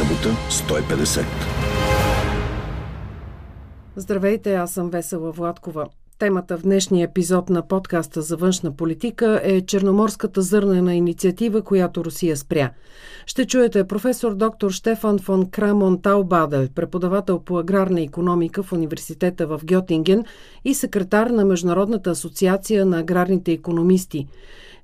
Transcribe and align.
Събота 0.00 0.36
150. 0.50 1.24
Здравейте, 3.96 4.54
аз 4.54 4.72
съм 4.72 4.90
Весела 4.90 5.32
Владкова. 5.32 5.86
Темата 6.18 6.58
в 6.58 6.62
днешния 6.62 7.04
епизод 7.04 7.50
на 7.50 7.68
подкаста 7.68 8.22
за 8.22 8.36
външна 8.36 8.76
политика 8.76 9.40
е 9.44 9.60
Черноморската 9.60 10.42
зърнена 10.42 10.94
инициатива, 10.94 11.62
която 11.62 12.04
Русия 12.04 12.36
спря. 12.36 12.70
Ще 13.26 13.46
чуете 13.46 13.86
професор 13.86 14.34
доктор 14.34 14.70
Штефан 14.70 15.18
фон 15.18 15.50
Крамон 15.50 16.02
Таубадел, 16.02 16.68
преподавател 16.74 17.38
по 17.38 17.58
аграрна 17.58 18.00
економика 18.00 18.62
в 18.62 18.72
университета 18.72 19.46
в 19.46 19.60
Гьотинген 19.64 20.24
и 20.64 20.74
секретар 20.74 21.26
на 21.26 21.44
Международната 21.44 22.10
асоциация 22.10 22.86
на 22.86 22.98
аграрните 22.98 23.52
економисти. 23.52 24.26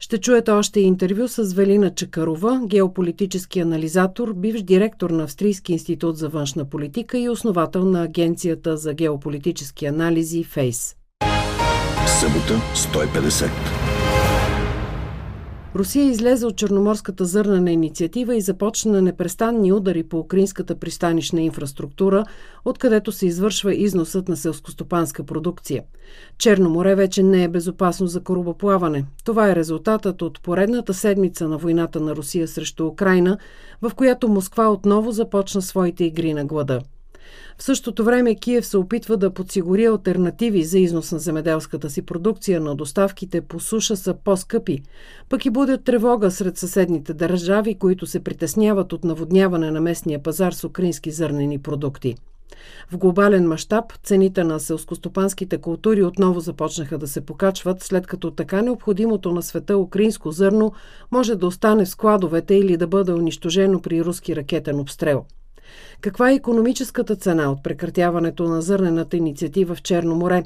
Ще 0.00 0.18
чуете 0.18 0.50
още 0.50 0.80
интервю 0.80 1.28
с 1.28 1.54
Велина 1.54 1.90
Чакарова, 1.90 2.60
геополитически 2.66 3.60
анализатор, 3.60 4.32
бивш 4.36 4.62
директор 4.62 5.10
на 5.10 5.22
Австрийски 5.22 5.72
институт 5.72 6.16
за 6.16 6.28
външна 6.28 6.64
политика 6.64 7.19
и 7.19 7.28
основател 7.28 7.84
на 7.84 8.02
Агенцията 8.02 8.77
за 8.77 8.95
геополитически 8.95 9.86
анализи 9.86 10.45
ФЕЙС. 10.45 10.96
Събота 12.06 12.60
150. 12.74 13.85
Русия 15.76 16.04
излезе 16.04 16.46
от 16.46 16.56
Черноморската 16.56 17.24
зърнена 17.24 17.70
инициатива 17.70 18.36
и 18.36 18.40
започна 18.40 19.02
непрестанни 19.02 19.72
удари 19.72 20.02
по 20.02 20.18
украинската 20.18 20.74
пристанищна 20.74 21.40
инфраструктура, 21.42 22.24
откъдето 22.64 23.12
се 23.12 23.26
извършва 23.26 23.74
износът 23.74 24.28
на 24.28 24.36
селскостопанска 24.36 25.24
продукция. 25.24 25.82
Черно 26.38 26.70
море 26.70 26.94
вече 26.94 27.22
не 27.22 27.44
е 27.44 27.48
безопасно 27.48 28.06
за 28.06 28.20
корабоплаване. 28.20 29.04
Това 29.24 29.50
е 29.50 29.56
резултатът 29.56 30.22
от 30.22 30.42
поредната 30.42 30.94
седмица 30.94 31.48
на 31.48 31.58
войната 31.58 32.00
на 32.00 32.16
Русия 32.16 32.48
срещу 32.48 32.86
Украина, 32.86 33.38
в 33.82 33.92
която 33.94 34.28
Москва 34.28 34.68
отново 34.68 35.12
започна 35.12 35.62
своите 35.62 36.04
игри 36.04 36.34
на 36.34 36.44
глада. 36.44 36.80
В 37.58 37.62
същото 37.62 38.05
време 38.05 38.34
Киев 38.34 38.66
се 38.66 38.78
опитва 38.78 39.16
да 39.16 39.30
подсигури 39.30 39.84
альтернативи 39.84 40.64
за 40.64 40.78
износ 40.78 41.12
на 41.12 41.19
земеделската 41.19 41.91
си 41.91 42.02
продукция, 42.02 42.60
но 42.60 42.74
доставките 42.74 43.41
по 43.41 43.60
суша 43.60 43.96
са 43.96 44.14
по-скъпи. 44.24 44.83
Пък 45.28 45.46
и 45.46 45.50
будят 45.50 45.84
тревога 45.84 46.30
сред 46.30 46.58
съседните 46.58 47.14
държави, 47.14 47.74
които 47.74 48.06
се 48.06 48.20
притесняват 48.20 48.92
от 48.92 49.05
наводняване 49.05 49.70
на 49.70 49.80
местния 49.80 50.22
пазар 50.22 50.52
с 50.52 50.64
украински 50.64 51.10
зърнени 51.10 51.58
продукти. 51.58 52.14
В 52.91 52.98
глобален 52.98 53.48
мащаб 53.48 53.84
цените 54.05 54.44
на 54.44 54.61
селскостопанските 54.61 55.58
култури 55.58 56.02
отново 56.02 56.40
започнаха 56.40 56.98
да 56.98 57.08
се 57.08 57.20
покачват, 57.20 57.83
след 57.83 58.06
като 58.06 58.30
така 58.30 58.62
необходимото 58.62 59.33
на 59.33 59.42
света 59.42 59.78
украинско 59.78 60.30
зърно 60.30 60.72
може 61.12 61.34
да 61.34 61.46
остане 61.46 61.84
в 61.84 61.88
складовете 61.88 62.55
или 62.55 62.77
да 62.77 62.86
бъде 62.86 63.12
унищожено 63.12 63.83
при 63.83 64.05
руски 64.05 64.36
ракетен 64.36 64.80
обстрел– 64.80 65.24
каква 66.00 66.31
е 66.31 66.34
економическата 66.34 67.17
цена 67.17 67.50
от 67.53 67.62
прекратяването 67.62 68.45
на 68.45 68.62
зърнената 68.62 69.17
инициатива 69.17 69.75
в 69.75 69.83
Черно 69.83 70.14
море? 70.14 70.42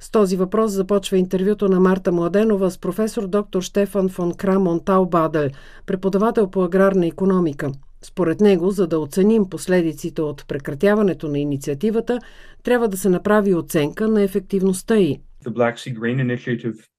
С 0.00 0.10
този 0.10 0.36
въпрос 0.36 0.72
започва 0.72 1.16
интервюто 1.16 1.68
на 1.68 1.80
Марта 1.80 2.12
Младенова 2.12 2.70
с 2.70 2.78
професор 2.78 3.26
доктор 3.26 3.62
Штефан 3.62 4.08
фон 4.08 4.34
Крамон 4.34 4.80
Таубадел, 4.84 5.50
преподавател 5.86 6.50
по 6.50 6.64
аграрна 6.64 7.06
економика. 7.06 7.72
Според 8.02 8.40
него, 8.40 8.70
за 8.70 8.86
да 8.86 8.98
оценим 8.98 9.50
последиците 9.50 10.22
от 10.22 10.44
прекратяването 10.48 11.28
на 11.28 11.38
инициативата, 11.38 12.18
трябва 12.62 12.88
да 12.88 12.96
се 12.96 13.08
направи 13.08 13.54
оценка 13.54 14.08
на 14.08 14.22
ефективността 14.22 14.96
й. 14.96 15.20
The 15.44 15.52
Black 15.52 15.74
Sea 15.74 15.98
Grain 15.98 16.36
Initiative 16.36 16.90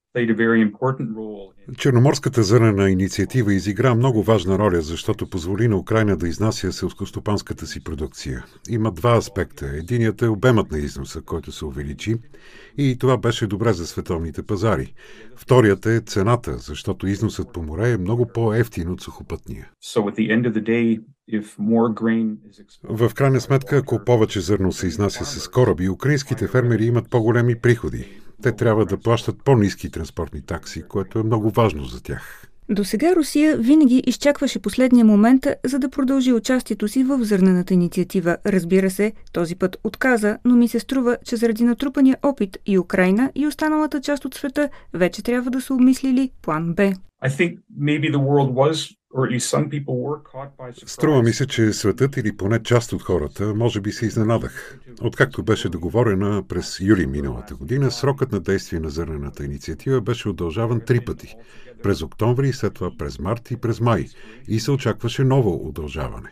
Черноморската 1.77 2.43
зърнена 2.43 2.89
инициатива 2.89 3.53
изигра 3.53 3.95
много 3.95 4.23
важна 4.23 4.57
роля, 4.59 4.81
защото 4.81 5.29
позволи 5.29 5.67
на 5.67 5.77
Украина 5.77 6.17
да 6.17 6.27
изнася 6.27 6.71
селскостопанската 6.71 7.67
си 7.67 7.83
продукция. 7.83 8.45
Има 8.69 8.91
два 8.91 9.17
аспекта. 9.17 9.65
Единият 9.73 10.21
е 10.21 10.27
обемът 10.27 10.71
на 10.71 10.77
износа, 10.77 11.21
който 11.21 11.51
се 11.51 11.65
увеличи 11.65 12.15
и 12.77 12.97
това 12.99 13.17
беше 13.17 13.47
добре 13.47 13.73
за 13.73 13.87
световните 13.87 14.43
пазари. 14.43 14.93
Вторият 15.35 15.85
е 15.85 15.99
цената, 15.99 16.57
защото 16.57 17.07
износът 17.07 17.53
по 17.53 17.63
море 17.63 17.91
е 17.91 17.97
много 17.97 18.27
по-ефтин 18.27 18.89
от 18.89 19.01
сухопътния. 19.01 19.69
В 22.83 23.11
крайна 23.15 23.41
сметка, 23.41 23.77
ако 23.77 24.05
повече 24.05 24.39
зърно 24.39 24.71
се 24.71 24.87
изнася 24.87 25.25
с 25.25 25.47
кораби, 25.47 25.89
украинските 25.89 26.47
фермери 26.47 26.85
имат 26.85 27.09
по-големи 27.09 27.55
приходи 27.55 28.21
те 28.41 28.51
трябва 28.51 28.85
да 28.85 28.97
плащат 28.97 29.43
по-низки 29.43 29.91
транспортни 29.91 30.41
такси, 30.41 30.83
което 30.87 31.19
е 31.19 31.23
много 31.23 31.49
важно 31.49 31.83
за 31.83 32.03
тях. 32.03 32.47
До 32.69 32.83
сега 32.83 33.15
Русия 33.15 33.57
винаги 33.57 34.03
изчакваше 34.07 34.59
последния 34.59 35.05
момент, 35.05 35.47
за 35.65 35.79
да 35.79 35.89
продължи 35.89 36.33
участието 36.33 36.87
си 36.87 37.03
в 37.03 37.23
зърнената 37.23 37.73
инициатива. 37.73 38.37
Разбира 38.45 38.89
се, 38.89 39.13
този 39.33 39.55
път 39.55 39.77
отказа, 39.83 40.37
но 40.45 40.55
ми 40.55 40.67
се 40.67 40.79
струва, 40.79 41.17
че 41.25 41.35
заради 41.35 41.63
натрупания 41.63 42.17
опит 42.23 42.57
и 42.65 42.79
Украина 42.79 43.31
и 43.35 43.47
останалата 43.47 44.01
част 44.01 44.25
от 44.25 44.33
света 44.33 44.69
вече 44.93 45.23
трябва 45.23 45.51
да 45.51 45.61
са 45.61 45.73
обмислили 45.73 46.31
план 46.41 46.73
Б. 46.73 46.93
Струва 50.85 51.23
ми 51.23 51.33
се, 51.33 51.47
че 51.47 51.73
светът 51.73 52.17
или 52.17 52.37
поне 52.37 52.63
част 52.63 52.93
от 52.93 53.01
хората 53.01 53.53
може 53.55 53.81
би 53.81 53.91
се 53.91 54.05
изненадах. 54.05 54.79
Откакто 55.01 55.43
беше 55.43 55.69
договорена 55.69 56.43
през 56.47 56.79
юли 56.79 57.05
миналата 57.05 57.55
година, 57.55 57.91
срокът 57.91 58.31
на 58.31 58.39
действие 58.39 58.79
на 58.79 58.89
зърнената 58.89 59.45
инициатива 59.45 60.01
беше 60.01 60.29
удължаван 60.29 60.79
три 60.79 60.99
пъти. 60.99 61.35
През 61.83 62.01
октомври, 62.01 62.53
след 62.53 62.73
това 62.73 62.91
през 62.97 63.19
март 63.19 63.51
и 63.51 63.57
през 63.57 63.81
май. 63.81 64.05
И 64.47 64.59
се 64.59 64.71
очакваше 64.71 65.23
ново 65.23 65.67
удължаване. 65.67 66.29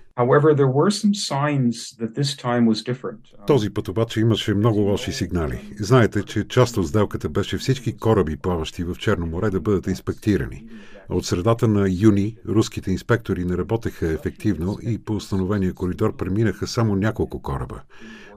Този 3.47 3.69
път 3.69 3.87
обаче 3.87 4.19
имаше 4.19 4.53
много 4.53 4.79
лоши 4.79 5.11
сигнали. 5.11 5.73
Знаете, 5.79 6.23
че 6.23 6.47
част 6.47 6.77
от 6.77 6.87
сделката 6.87 7.29
беше 7.29 7.57
всички 7.57 7.97
кораби, 7.97 8.37
плаващи 8.37 8.83
в 8.83 8.95
Черно 8.95 9.25
море, 9.25 9.49
да 9.49 9.59
бъдат 9.59 9.87
инспектирани. 9.87 10.65
От 11.09 11.25
средата 11.25 11.67
на 11.67 11.87
юни 11.89 12.37
руските 12.47 12.91
инспектори 12.91 13.45
не 13.45 13.57
работеха 13.57 14.07
ефективно 14.07 14.77
и 14.81 14.97
по 14.97 15.13
установения 15.13 15.73
коридор 15.73 16.15
преминаха 16.15 16.67
само 16.67 16.95
няколко 16.95 17.41
кораба. 17.41 17.81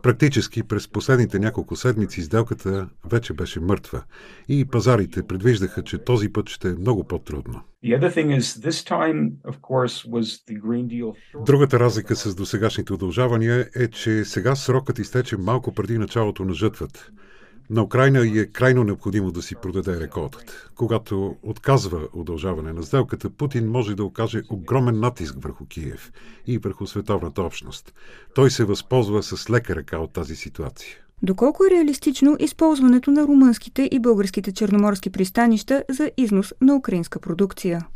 Практически 0.02 0.62
през 0.62 0.88
последните 0.88 1.38
няколко 1.38 1.76
седмици 1.76 2.22
сделката 2.22 2.88
вече 3.10 3.32
беше 3.32 3.60
мъртва 3.60 4.02
и 4.48 4.64
пазарите 4.64 5.22
предвиждаха, 5.22 5.82
че 5.82 5.98
този 5.98 6.32
път 6.32 6.48
ще 6.48 6.68
е 6.68 6.74
много 6.74 7.04
по-трудно. 7.04 7.60
Другата 11.46 11.80
разлика 11.80 12.16
с 12.16 12.34
досегашните 12.34 12.92
удължавания 12.92 13.68
е, 13.76 13.88
че 13.88 14.24
сега 14.24 14.54
срокът 14.54 14.98
изтече 14.98 15.36
малко 15.36 15.74
преди 15.74 15.98
началото 15.98 16.44
на 16.44 16.54
жътвата. 16.54 17.10
На 17.72 17.82
Украина 17.82 18.40
е 18.40 18.46
крайно 18.46 18.84
необходимо 18.84 19.32
да 19.32 19.42
си 19.42 19.54
продаде 19.62 20.00
реколтата. 20.00 20.70
Когато 20.74 21.36
отказва 21.42 22.00
удължаване 22.12 22.72
на 22.72 22.82
сделката, 22.82 23.30
Путин 23.30 23.70
може 23.70 23.94
да 23.94 24.04
окаже 24.04 24.42
огромен 24.50 25.00
натиск 25.00 25.34
върху 25.38 25.66
Киев 25.66 26.12
и 26.46 26.58
върху 26.58 26.86
световната 26.86 27.42
общност. 27.42 27.94
Той 28.34 28.50
се 28.50 28.64
възползва 28.64 29.22
с 29.22 29.50
лека 29.50 29.76
ръка 29.76 29.98
от 29.98 30.12
тази 30.12 30.36
ситуация. 30.36 30.96
Доколко 31.22 31.64
е 31.64 31.70
реалистично 31.70 32.36
използването 32.40 33.10
на 33.10 33.22
румънските 33.22 33.88
и 33.92 34.00
българските 34.00 34.52
черноморски 34.52 35.10
пристанища 35.10 35.84
за 35.90 36.10
износ 36.16 36.54
на 36.60 36.76
украинска 36.76 37.20
продукция? 37.20 37.86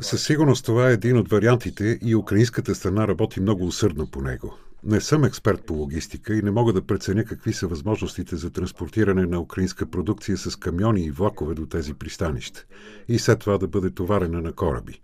Със 0.00 0.26
сигурност 0.26 0.64
това 0.64 0.90
е 0.90 0.92
един 0.92 1.18
от 1.18 1.28
вариантите 1.28 1.98
и 2.02 2.14
украинската 2.14 2.74
страна 2.74 3.08
работи 3.08 3.40
много 3.40 3.66
усърдно 3.66 4.10
по 4.10 4.20
него. 4.20 4.54
Не 4.84 5.00
съм 5.00 5.24
експерт 5.24 5.66
по 5.66 5.74
логистика 5.74 6.34
и 6.34 6.42
не 6.42 6.50
мога 6.50 6.72
да 6.72 6.86
преценя 6.86 7.24
какви 7.24 7.52
са 7.52 7.66
възможностите 7.66 8.36
за 8.36 8.50
транспортиране 8.50 9.26
на 9.26 9.40
украинска 9.40 9.90
продукция 9.90 10.36
с 10.36 10.56
камиони 10.56 11.04
и 11.04 11.10
влакове 11.10 11.54
до 11.54 11.66
тези 11.66 11.94
пристанища 11.94 12.66
и 13.08 13.18
след 13.18 13.38
това 13.38 13.58
да 13.58 13.68
бъде 13.68 13.90
товарена 13.90 14.40
на 14.40 14.52
кораби. 14.52 15.00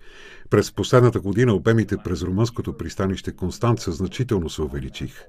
През 0.51 0.73
последната 0.73 1.21
година 1.21 1.55
обемите 1.55 1.97
през 2.05 2.23
румънското 2.23 2.77
пристанище 2.77 3.33
Констанца 3.33 3.93
значително 3.93 4.51
се 4.51 4.63
увеличих. 4.63 5.23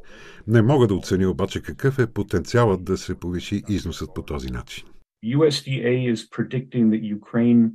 Не 0.48 0.62
мога 0.62 0.88
да 0.88 0.96
оценя 0.96 1.30
обаче 1.30 1.62
какъв 1.62 2.00
е 2.00 2.08
потенциалът 2.08 2.84
да 2.84 2.98
се 2.98 3.16
повиши 3.16 3.64
износът 3.70 4.10
по 4.16 4.22
този 4.22 4.50
начин. 4.50 4.86
USDA 5.26 6.14
is 6.14 6.30
predicting 6.30 6.86
that 6.92 7.20
Ukraine 7.20 7.72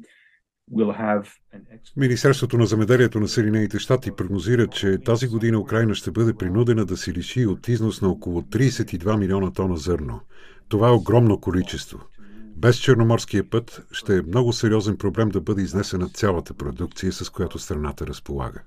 Министерството 1.96 2.58
на 2.58 2.66
земеделието 2.66 3.20
на 3.20 3.28
Съединените 3.28 3.78
щати 3.78 4.10
прогнозира, 4.12 4.66
че 4.66 4.98
тази 4.98 5.28
година 5.28 5.60
Украина 5.60 5.94
ще 5.94 6.10
бъде 6.10 6.34
принудена 6.34 6.84
да 6.84 6.96
се 6.96 7.12
лиши 7.12 7.46
от 7.46 7.68
износ 7.68 8.02
на 8.02 8.08
около 8.08 8.42
32 8.42 9.18
милиона 9.18 9.52
тона 9.52 9.76
зърно. 9.76 10.20
Това 10.68 10.88
е 10.88 10.92
огромно 10.92 11.40
количество. 11.40 11.98
Без 12.56 12.76
Черноморския 12.76 13.50
път 13.50 13.86
ще 13.92 14.16
е 14.16 14.22
много 14.22 14.52
сериозен 14.52 14.96
проблем 14.96 15.28
да 15.28 15.40
бъде 15.40 15.62
изнесена 15.62 16.08
цялата 16.08 16.54
продукция, 16.54 17.12
с 17.12 17.30
която 17.30 17.58
страната 17.58 18.06
разполага. 18.06 18.62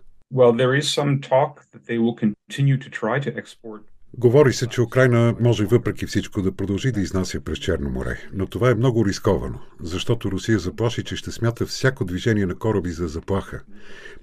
Говори 4.17 4.53
се, 4.53 4.67
че 4.67 4.81
Украина 4.81 5.35
може 5.39 5.65
въпреки 5.65 6.05
всичко 6.05 6.41
да 6.41 6.51
продължи 6.51 6.91
да 6.91 7.01
изнася 7.01 7.41
през 7.41 7.57
Черно 7.57 7.89
море, 7.89 8.19
но 8.33 8.47
това 8.47 8.69
е 8.69 8.75
много 8.75 9.05
рисковано, 9.05 9.59
защото 9.81 10.31
Русия 10.31 10.59
заплаши, 10.59 11.03
че 11.03 11.15
ще 11.15 11.31
смята 11.31 11.65
всяко 11.65 12.05
движение 12.05 12.45
на 12.45 12.55
кораби 12.55 12.91
за 12.91 13.07
заплаха. 13.07 13.61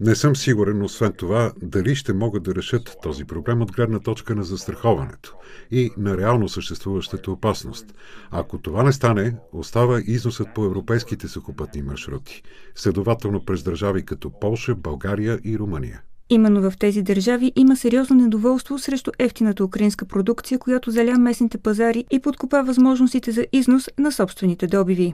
Не 0.00 0.14
съм 0.14 0.36
сигурен, 0.36 0.82
освен 0.82 1.12
това, 1.12 1.52
дали 1.62 1.94
ще 1.94 2.12
могат 2.12 2.42
да 2.42 2.54
решат 2.54 2.96
този 3.02 3.24
проблем 3.24 3.62
от 3.62 3.72
гледна 3.72 3.98
точка 3.98 4.34
на 4.34 4.42
застраховането 4.44 5.36
и 5.70 5.90
на 5.96 6.16
реално 6.16 6.48
съществуващата 6.48 7.30
опасност. 7.30 7.94
Ако 8.30 8.58
това 8.58 8.82
не 8.82 8.92
стане, 8.92 9.36
остава 9.52 10.02
износът 10.06 10.48
по 10.54 10.64
европейските 10.64 11.28
сухопътни 11.28 11.82
маршрути, 11.82 12.42
следователно 12.74 13.44
през 13.44 13.62
държави 13.62 14.04
като 14.04 14.30
Полша, 14.40 14.74
България 14.74 15.40
и 15.44 15.58
Румъния. 15.58 16.02
Именно 16.32 16.70
в 16.70 16.78
тези 16.78 17.02
държави 17.02 17.52
има 17.56 17.76
сериозно 17.76 18.16
недоволство 18.16 18.78
срещу 18.78 19.10
ефтината 19.18 19.64
украинска 19.64 20.04
продукция, 20.04 20.58
която 20.58 20.90
заля 20.90 21.18
местните 21.18 21.58
пазари 21.58 22.04
и 22.10 22.20
подкопа 22.20 22.62
възможностите 22.62 23.30
за 23.30 23.46
износ 23.52 23.88
на 23.98 24.12
собствените 24.12 24.66
добиви. 24.66 25.12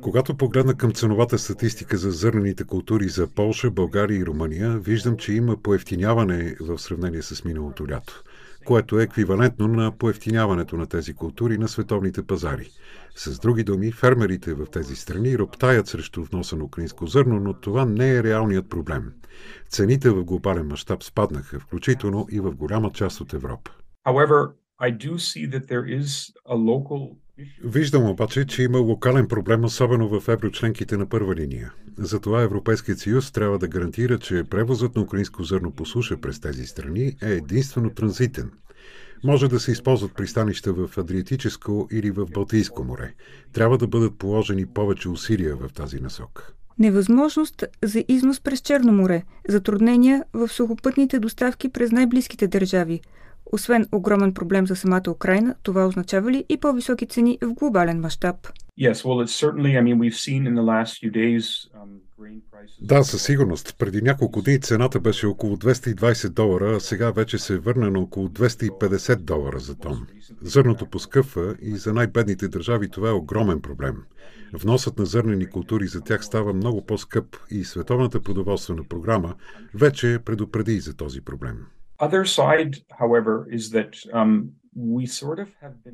Когато 0.00 0.36
погледна 0.36 0.74
към 0.74 0.92
ценовата 0.92 1.38
статистика 1.38 1.96
за 1.96 2.10
зърнените 2.10 2.64
култури 2.64 3.08
за 3.08 3.26
Полша, 3.26 3.70
България 3.70 4.18
и 4.18 4.26
Румъния, 4.26 4.78
виждам, 4.78 5.16
че 5.16 5.32
има 5.32 5.56
поевтиняване 5.56 6.56
в 6.60 6.78
сравнение 6.78 7.22
с 7.22 7.44
миналото 7.44 7.88
лято 7.88 8.24
което 8.64 9.00
е 9.00 9.02
еквивалентно 9.02 9.68
на 9.68 9.98
поевтиняването 9.98 10.76
на 10.76 10.86
тези 10.86 11.14
култури 11.14 11.58
на 11.58 11.68
световните 11.68 12.26
пазари. 12.26 12.70
С 13.16 13.38
други 13.38 13.64
думи, 13.64 13.92
фермерите 13.92 14.54
в 14.54 14.66
тези 14.66 14.96
страни 14.96 15.38
роптаят 15.38 15.86
срещу 15.86 16.24
вноса 16.24 16.56
на 16.56 16.64
украинско 16.64 17.06
зърно, 17.06 17.40
но 17.40 17.54
това 17.54 17.84
не 17.84 18.10
е 18.10 18.22
реалният 18.22 18.70
проблем. 18.70 19.12
Цените 19.68 20.10
в 20.10 20.24
глобален 20.24 20.66
мащаб 20.66 21.02
спаднаха, 21.02 21.60
включително 21.60 22.26
и 22.30 22.40
в 22.40 22.54
голяма 22.54 22.90
част 22.90 23.20
от 23.20 23.32
Европа. 23.32 23.70
However, 24.06 24.52
I 24.80 24.90
do 24.90 25.12
see 25.18 25.46
that 25.46 25.66
there 25.68 25.86
is 26.00 26.32
a 26.46 26.56
local 26.56 27.23
Виждам 27.64 28.04
обаче, 28.04 28.46
че 28.46 28.62
има 28.62 28.78
локален 28.78 29.28
проблем, 29.28 29.64
особено 29.64 30.20
в 30.20 30.28
еврочленките 30.28 30.96
на 30.96 31.08
първа 31.08 31.34
линия. 31.34 31.72
Затова 31.98 32.42
Европейският 32.42 32.98
съюз 32.98 33.32
трябва 33.32 33.58
да 33.58 33.68
гарантира, 33.68 34.18
че 34.18 34.44
превозът 34.50 34.96
на 34.96 35.02
украинско 35.02 35.42
зърно 35.42 35.70
по 35.70 35.86
суша 35.86 36.16
през 36.16 36.40
тези 36.40 36.66
страни 36.66 37.16
е 37.22 37.30
единствено 37.30 37.90
транзитен. 37.90 38.50
Може 39.24 39.48
да 39.48 39.60
се 39.60 39.72
използват 39.72 40.14
пристанища 40.14 40.72
в 40.72 40.98
Адриатическо 40.98 41.88
или 41.92 42.10
в 42.10 42.26
Балтийско 42.26 42.84
море. 42.84 43.14
Трябва 43.52 43.78
да 43.78 43.86
бъдат 43.86 44.18
положени 44.18 44.66
повече 44.66 45.08
усилия 45.08 45.56
в 45.56 45.72
тази 45.72 46.00
насока. 46.00 46.52
Невъзможност 46.78 47.64
за 47.82 48.04
износ 48.08 48.40
през 48.40 48.60
Черно 48.60 48.92
море, 48.92 49.22
затруднения 49.48 50.24
в 50.32 50.48
сухопътните 50.48 51.18
доставки 51.18 51.68
през 51.68 51.92
най-близките 51.92 52.48
държави– 52.48 53.00
освен 53.54 53.86
огромен 53.92 54.34
проблем 54.34 54.66
за 54.66 54.76
самата 54.76 55.10
Украина, 55.10 55.54
това 55.62 55.86
означава 55.86 56.32
ли 56.32 56.44
и 56.48 56.56
по-високи 56.56 57.06
цени 57.06 57.38
в 57.42 57.54
глобален 57.54 58.00
мащаб? 58.00 58.36
Да, 62.80 63.04
със 63.04 63.22
сигурност. 63.22 63.74
Преди 63.78 64.02
няколко 64.02 64.42
дни 64.42 64.60
цената 64.60 65.00
беше 65.00 65.26
около 65.26 65.56
220 65.56 66.28
долара, 66.28 66.76
а 66.76 66.80
сега 66.80 67.10
вече 67.10 67.38
се 67.38 67.58
върна 67.58 67.90
на 67.90 67.98
около 67.98 68.28
250 68.28 69.16
долара 69.16 69.58
за 69.58 69.74
тон. 69.74 70.06
Зърното 70.42 70.86
поскъпва 70.86 71.54
и 71.62 71.76
за 71.76 71.92
най-бедните 71.92 72.48
държави 72.48 72.88
това 72.88 73.08
е 73.08 73.12
огромен 73.12 73.60
проблем. 73.60 73.96
Вносът 74.52 74.98
на 74.98 75.06
зърнени 75.06 75.46
култури 75.46 75.86
за 75.86 76.00
тях 76.00 76.24
става 76.24 76.52
много 76.52 76.86
по-скъп 76.86 77.36
и 77.50 77.64
Световната 77.64 78.20
продоволствена 78.20 78.84
програма 78.88 79.34
вече 79.74 80.18
предупреди 80.24 80.80
за 80.80 80.94
този 80.94 81.20
проблем. 81.20 81.66
Um, 84.12 84.44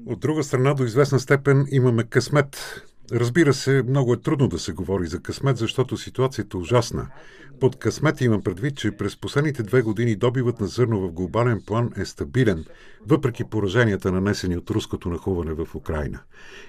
От 0.06 0.20
друга 0.20 0.42
страна, 0.42 0.74
до 0.74 0.84
известна 0.84 1.20
степен 1.20 1.66
имаме 1.70 2.04
късмет. 2.04 2.82
Разбира 3.12 3.54
се, 3.54 3.82
много 3.88 4.12
е 4.12 4.20
трудно 4.20 4.48
да 4.48 4.58
се 4.58 4.72
говори 4.72 5.06
за 5.06 5.20
късмет, 5.20 5.56
защото 5.56 5.96
ситуацията 5.96 6.56
е 6.56 6.60
ужасна. 6.60 7.08
Под 7.60 7.78
късмет 7.78 8.20
имам 8.20 8.42
предвид, 8.42 8.76
че 8.76 8.96
през 8.96 9.16
последните 9.16 9.62
две 9.62 9.82
години 9.82 10.16
добивът 10.16 10.60
на 10.60 10.66
зърно 10.66 11.00
в 11.00 11.12
глобален 11.12 11.62
план 11.66 11.90
е 11.96 12.04
стабилен, 12.04 12.64
въпреки 13.06 13.44
пораженията 13.44 14.12
нанесени 14.12 14.56
от 14.56 14.70
руското 14.70 15.08
нахуване 15.08 15.52
в 15.52 15.74
Украина. 15.74 16.20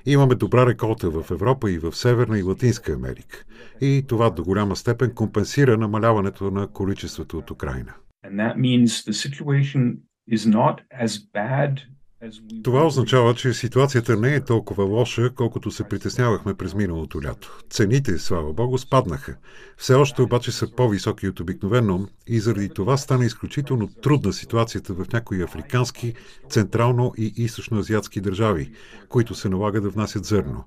Имаме 0.06 0.36
добра 0.36 0.66
реколта 0.66 1.10
в 1.10 1.32
Европа 1.32 1.72
и 1.72 1.78
в 1.78 1.96
Северна 1.96 2.40
и 2.40 2.44
Латинска 2.44 2.94
Америка. 2.94 3.46
И 3.82 4.06
това 4.08 4.30
до 4.30 4.44
голяма 4.44 4.76
степен 4.76 5.12
компенсира 5.14 5.78
намаляването 5.78 6.52
на 6.52 6.68
количеството 6.68 7.38
от 7.38 7.52
Украина. 7.52 7.94
Това 12.64 12.86
означава, 12.86 13.36
че 13.36 13.54
ситуацията 13.54 14.18
не 14.18 14.36
е 14.36 14.44
толкова 14.44 14.84
лоша, 14.84 15.30
колкото 15.36 15.72
се 15.72 15.84
притеснявахме 15.84 16.54
през 16.54 16.76
миналото 16.76 17.24
лято. 17.24 17.60
Цените, 17.70 18.18
слава 18.18 18.54
богу, 18.54 18.78
спаднаха. 18.78 19.38
Все 19.78 19.94
още 19.94 20.22
обаче 20.22 20.52
са 20.52 20.76
по-високи 20.76 21.28
от 21.28 21.40
обикновено 21.40 22.08
и 22.28 22.40
заради 22.40 22.70
това 22.70 22.98
стана 22.98 23.26
изключително 23.26 23.88
трудна 23.88 24.34
ситуацията 24.34 24.94
в 24.94 25.06
някои 25.14 25.44
африкански, 25.44 26.14
централно 26.50 27.14
и 27.18 27.34
източноазиатски 27.38 28.22
държави, 28.22 28.72
които 29.10 29.36
се 29.36 29.50
налага 29.50 29.82
да 29.82 29.90
внасят 29.90 30.26
зърно. 30.26 30.64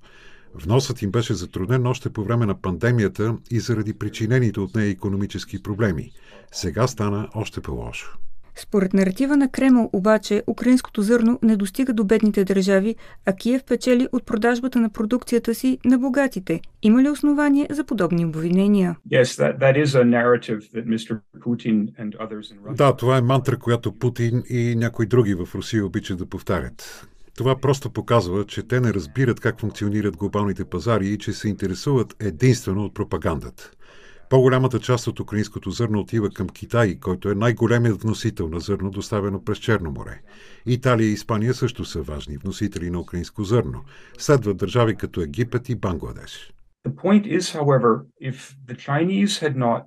Вносът 0.55 1.03
им 1.03 1.11
беше 1.11 1.35
затруднен 1.35 1.87
още 1.87 2.11
по 2.11 2.25
време 2.25 2.47
на 2.47 2.61
пандемията 2.61 3.37
и 3.51 3.61
заради 3.61 3.95
причинените 3.95 4.61
от 4.61 4.75
нея 4.75 4.91
економически 4.91 5.63
проблеми. 5.63 6.11
Сега 6.53 6.87
стана 6.87 7.29
още 7.35 7.61
по-лошо. 7.61 8.19
Според 8.57 8.95
наратива 8.95 9.37
на 9.37 9.51
Кремъл 9.51 9.91
обаче, 9.93 10.43
украинското 10.47 11.03
зърно 11.03 11.39
не 11.43 11.57
достига 11.57 11.93
до 11.93 12.05
бедните 12.05 12.45
държави, 12.45 12.97
а 13.27 13.33
Киев 13.33 13.65
печели 13.65 14.09
от 14.13 14.27
продажбата 14.27 14.81
на 14.81 14.91
продукцията 14.91 15.55
си 15.55 15.79
на 15.85 15.99
богатите. 15.99 16.61
Има 16.83 17.03
ли 17.03 17.11
основание 17.11 17.67
за 17.71 17.85
подобни 17.85 18.25
обвинения? 18.25 18.97
Да, 22.77 22.97
това 22.97 23.17
е 23.17 23.23
мантра, 23.23 23.59
която 23.59 23.99
Путин 23.99 24.43
и 24.49 24.75
някои 24.77 25.07
други 25.07 25.35
в 25.35 25.49
Русия 25.55 25.87
обичат 25.87 26.19
да 26.19 26.27
повтарят. 26.27 27.09
Това 27.37 27.57
просто 27.57 27.91
показва, 27.91 28.45
че 28.45 28.63
те 28.63 28.81
не 28.81 28.95
разбират 28.95 29.41
как 29.41 29.61
функционират 29.61 30.17
глобалните 30.17 30.65
пазари 30.65 31.09
и 31.09 31.19
че 31.19 31.33
се 31.33 31.49
интересуват 31.49 32.17
единствено 32.21 32.85
от 32.85 32.95
пропагандата. 32.95 33.71
По-голямата 34.31 34.81
част 34.81 35.07
от 35.07 35.21
украинското 35.21 35.71
зърно 35.71 36.01
отива 36.01 36.31
към 36.31 36.49
Китай, 36.49 36.99
който 37.01 37.31
е 37.31 37.35
най-големият 37.35 38.03
вносител 38.03 38.49
на 38.49 38.61
зърно, 38.61 38.91
доставено 38.91 39.45
през 39.45 39.59
Черно 39.59 39.91
море. 39.91 40.21
Италия 40.67 41.09
и 41.09 41.13
Испания 41.13 41.55
също 41.55 41.85
са 41.85 42.03
важни 42.03 42.37
вносители 42.37 42.91
на 42.91 43.01
украинско 43.01 43.45
зърно. 43.45 43.85
Следват 44.19 44.57
държави 44.57 44.97
като 44.97 45.21
Египет 45.21 45.69
и 45.69 45.75
Бангладеш. 45.75 46.51
The 46.89 46.95
point 46.95 47.39
is, 47.39 47.59
however, 47.61 47.91
if 48.31 48.37
the 48.69 48.77
Chinese 48.77 49.41
had 49.41 49.57
not 49.57 49.85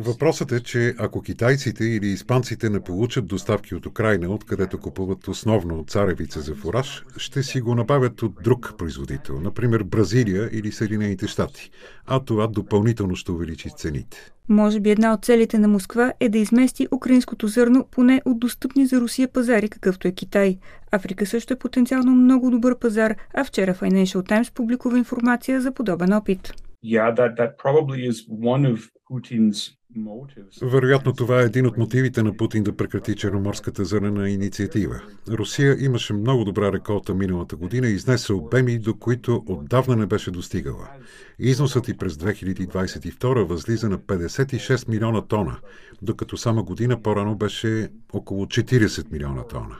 Въпросът 0.00 0.52
е, 0.52 0.60
че 0.60 0.94
ако 0.98 1.22
китайците 1.22 1.84
или 1.84 2.06
испанците 2.06 2.70
не 2.70 2.80
получат 2.80 3.26
доставки 3.26 3.74
от 3.74 3.86
Украина, 3.86 4.30
откъдето 4.30 4.80
купуват 4.80 5.28
основно 5.28 5.84
царевица 5.84 6.40
за 6.40 6.54
фураж, 6.54 7.04
ще 7.16 7.42
си 7.42 7.60
го 7.60 7.74
набавят 7.74 8.22
от 8.22 8.34
друг 8.44 8.74
производител, 8.78 9.40
например 9.40 9.82
Бразилия 9.82 10.50
или 10.52 10.72
Съединените 10.72 11.26
щати, 11.26 11.70
а 12.06 12.20
това 12.20 12.46
допълнително 12.46 13.16
ще 13.16 13.32
увеличи 13.32 13.68
цените. 13.76 14.32
Може 14.48 14.80
би 14.80 14.90
една 14.90 15.12
от 15.12 15.24
целите 15.24 15.58
на 15.58 15.68
Москва 15.68 16.12
е 16.20 16.28
да 16.28 16.38
измести 16.38 16.88
украинското 16.92 17.46
зърно 17.46 17.86
поне 17.90 18.22
от 18.24 18.38
достъпни 18.38 18.86
за 18.86 19.00
Русия 19.00 19.28
пазари, 19.28 19.68
какъвто 19.68 20.08
е 20.08 20.12
Китай. 20.12 20.58
Африка 20.92 21.26
също 21.26 21.52
е 21.54 21.58
потенциално 21.58 22.12
много 22.12 22.50
добър 22.50 22.78
пазар, 22.78 23.14
а 23.34 23.44
вчера 23.44 23.74
Financial 23.74 24.28
Times 24.28 24.54
публикува 24.54 24.98
информация 24.98 25.60
за 25.60 25.72
подобен 25.72 26.12
опит. 26.12 26.54
Yeah, 26.84 27.10
that, 27.18 27.32
that 27.40 27.52
probably 27.64 28.00
is 28.10 28.18
one 28.28 28.64
of 28.74 28.78
вероятно 30.62 31.12
това 31.12 31.40
е 31.40 31.44
един 31.44 31.66
от 31.66 31.78
мотивите 31.78 32.22
на 32.22 32.36
Путин 32.36 32.62
да 32.62 32.76
прекрати 32.76 33.16
черноморската 33.16 33.84
зърнена 33.84 34.30
инициатива. 34.30 35.00
Русия 35.28 35.84
имаше 35.84 36.12
много 36.12 36.44
добра 36.44 36.72
реколта 36.72 37.14
миналата 37.14 37.56
година 37.56 37.88
и 37.88 37.92
изнесе 37.92 38.32
обеми, 38.32 38.78
до 38.78 38.98
които 38.98 39.44
отдавна 39.46 39.96
не 39.96 40.06
беше 40.06 40.30
достигала. 40.30 40.88
Износът 41.38 41.88
и 41.88 41.96
през 41.96 42.14
2022 42.14 43.44
възлиза 43.44 43.88
на 43.88 43.98
56 43.98 44.88
милиона 44.88 45.22
тона, 45.22 45.58
докато 46.02 46.36
само 46.36 46.64
година 46.64 47.02
по-рано 47.02 47.36
беше 47.36 47.88
около 48.12 48.46
40 48.46 49.12
милиона 49.12 49.42
тона. 49.42 49.76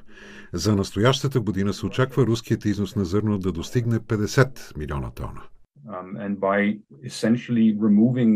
За 0.52 0.76
настоящата 0.76 1.40
година 1.40 1.72
се 1.72 1.86
очаква 1.86 2.26
руският 2.26 2.64
износ 2.64 2.96
на 2.96 3.04
зърно 3.04 3.38
да 3.38 3.52
достигне 3.52 3.98
50 3.98 4.78
милиона 4.78 5.10
тона. 5.10 5.42
Um, 5.88 6.16
and 6.24 6.38
by 6.38 6.58
essentially 7.10 7.68
removing 7.88 8.32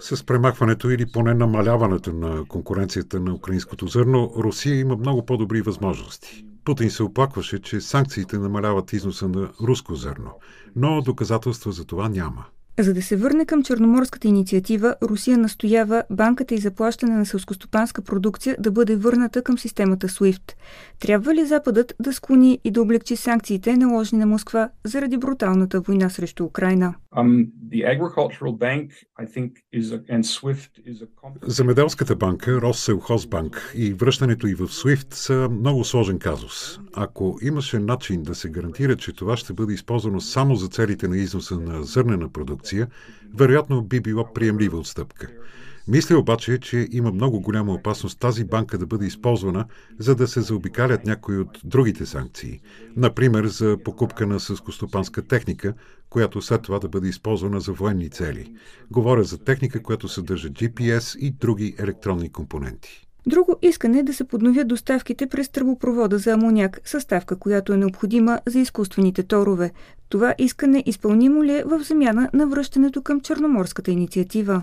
с 0.00 0.26
премахването 0.26 0.90
или 0.90 1.06
поне 1.12 1.34
намаляването 1.34 2.12
на 2.12 2.44
конкуренцията 2.48 3.20
на 3.20 3.34
украинското 3.34 3.86
зърно, 3.86 4.32
Русия 4.36 4.80
има 4.80 4.96
много 4.96 5.26
по-добри 5.26 5.62
възможности. 5.62 6.44
Путин 6.64 6.90
се 6.90 7.02
оплакваше, 7.02 7.58
че 7.58 7.80
санкциите 7.80 8.38
намаляват 8.38 8.92
износа 8.92 9.28
на 9.28 9.50
руско 9.62 9.94
зърно, 9.94 10.30
но 10.76 11.02
доказателства 11.02 11.72
за 11.72 11.84
това 11.84 12.08
няма. 12.08 12.44
За 12.80 12.94
да 12.94 13.02
се 13.02 13.16
върне 13.16 13.46
към 13.46 13.62
Черноморската 13.62 14.28
инициатива, 14.28 14.94
Русия 15.02 15.38
настоява 15.38 16.02
банката 16.10 16.54
и 16.54 16.58
заплащане 16.58 17.14
на 17.14 17.26
селскостопанска 17.26 18.02
продукция 18.02 18.56
да 18.58 18.70
бъде 18.70 18.96
върната 18.96 19.42
към 19.42 19.58
системата 19.58 20.08
SWIFT. 20.08 20.52
Трябва 21.00 21.34
ли 21.34 21.46
Западът 21.46 21.94
да 22.00 22.12
склони 22.12 22.58
и 22.64 22.70
да 22.70 22.82
облегчи 22.82 23.16
санкциите, 23.16 23.76
наложени 23.76 24.20
на 24.20 24.26
Москва 24.26 24.70
заради 24.84 25.16
бруталната 25.16 25.80
война 25.80 26.10
срещу 26.10 26.44
Украина? 26.44 26.94
Um, 27.16 27.48
Земеделската 31.42 32.16
банка, 32.16 32.60
Росселхозбанк 32.60 33.72
и 33.74 33.92
връщането 33.92 34.46
и 34.46 34.54
в 34.54 34.68
SWIFT 34.68 35.14
са 35.14 35.48
много 35.52 35.84
сложен 35.84 36.18
казус. 36.18 36.78
Ако 36.94 37.38
имаше 37.42 37.78
начин 37.78 38.22
да 38.22 38.34
се 38.34 38.48
гарантира, 38.48 38.96
че 38.96 39.12
това 39.12 39.36
ще 39.36 39.52
бъде 39.52 39.74
използвано 39.74 40.20
само 40.20 40.54
за 40.54 40.68
целите 40.68 41.08
на 41.08 41.16
износа 41.16 41.60
на 41.60 41.82
зърнена 41.82 42.32
продукция, 42.32 42.67
вероятно 43.34 43.82
би 43.82 44.00
било 44.00 44.32
приемлива 44.34 44.78
отстъпка. 44.78 45.28
Мисля 45.88 46.18
обаче, 46.18 46.58
че 46.58 46.88
има 46.90 47.12
много 47.12 47.40
голяма 47.40 47.72
опасност 47.72 48.20
тази 48.20 48.44
банка 48.44 48.78
да 48.78 48.86
бъде 48.86 49.06
използвана, 49.06 49.64
за 49.98 50.14
да 50.14 50.28
се 50.28 50.40
заобикалят 50.40 51.06
някои 51.06 51.38
от 51.38 51.60
другите 51.64 52.06
санкции. 52.06 52.60
Например, 52.96 53.46
за 53.46 53.76
покупка 53.84 54.26
на 54.26 54.40
съскостопанска 54.40 55.22
техника, 55.22 55.74
която 56.10 56.42
след 56.42 56.62
това 56.62 56.78
да 56.78 56.88
бъде 56.88 57.08
използвана 57.08 57.60
за 57.60 57.72
военни 57.72 58.10
цели. 58.10 58.52
Говоря 58.90 59.24
за 59.24 59.38
техника, 59.38 59.82
която 59.82 60.08
съдържа 60.08 60.48
GPS 60.48 61.18
и 61.18 61.30
други 61.30 61.74
електронни 61.78 62.32
компоненти. 62.32 63.08
Друго 63.26 63.56
искане 63.62 63.98
е 63.98 64.02
да 64.02 64.14
се 64.14 64.24
подновят 64.24 64.68
доставките 64.68 65.26
през 65.26 65.48
тръбопровода 65.48 66.18
за 66.18 66.32
амоняк, 66.32 66.80
съставка, 66.84 67.38
която 67.38 67.72
е 67.72 67.76
необходима 67.76 68.40
за 68.46 68.58
изкуствените 68.58 69.22
торове. 69.22 69.72
Това 70.08 70.34
искане 70.38 70.82
изпълнимо 70.86 71.44
ли 71.44 71.52
е 71.52 71.64
в 71.64 71.80
замяна 71.82 72.30
на 72.32 72.46
връщането 72.46 73.02
към 73.02 73.20
Черноморската 73.20 73.90
инициатива? 73.90 74.62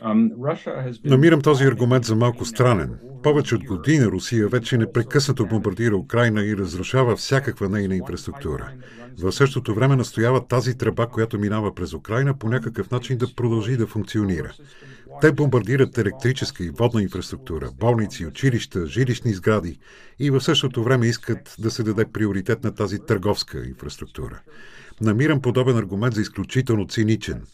Um, 0.00 1.00
Намирам 1.04 1.40
този 1.40 1.64
аргумент 1.64 2.04
за 2.04 2.16
малко 2.16 2.44
странен. 2.44 2.90
Повече 3.22 3.54
от 3.54 3.64
година 3.64 4.06
Русия 4.06 4.48
вече 4.48 4.78
непрекъснато 4.78 5.46
бомбардира 5.46 5.96
Украина 5.96 6.44
и 6.44 6.56
разрушава 6.56 7.16
всякаква 7.16 7.68
нейна 7.68 7.96
инфраструктура. 7.96 8.72
В 9.18 9.32
същото 9.32 9.74
време 9.74 9.96
настоява 9.96 10.46
тази 10.46 10.78
тръба, 10.78 11.06
която 11.06 11.38
минава 11.38 11.74
през 11.74 11.94
Украина, 11.94 12.38
по 12.38 12.48
някакъв 12.48 12.90
начин 12.90 13.18
да 13.18 13.34
продължи 13.36 13.76
да 13.76 13.86
функционира. 13.86 14.52
Те 15.22 15.32
бомбардират 15.32 15.98
електрическа 15.98 16.64
и 16.64 16.70
водна 16.70 17.02
инфраструктура, 17.02 17.70
болници, 17.80 18.26
училища, 18.26 18.86
жилищни 18.86 19.34
сгради 19.34 19.78
и 20.18 20.30
в 20.30 20.40
същото 20.40 20.84
време 20.84 21.06
искат 21.06 21.56
да 21.58 21.70
се 21.70 21.82
даде 21.82 22.04
приоритет 22.04 22.64
на 22.64 22.74
тази 22.74 22.98
търговска 22.98 23.66
инфраструктура. 23.66 24.40
Намирам 25.00 25.42
подобен 25.42 25.76
аргумент 25.76 26.14
за 26.14 26.20
изключително 26.20 26.88
циничен– 26.88 27.42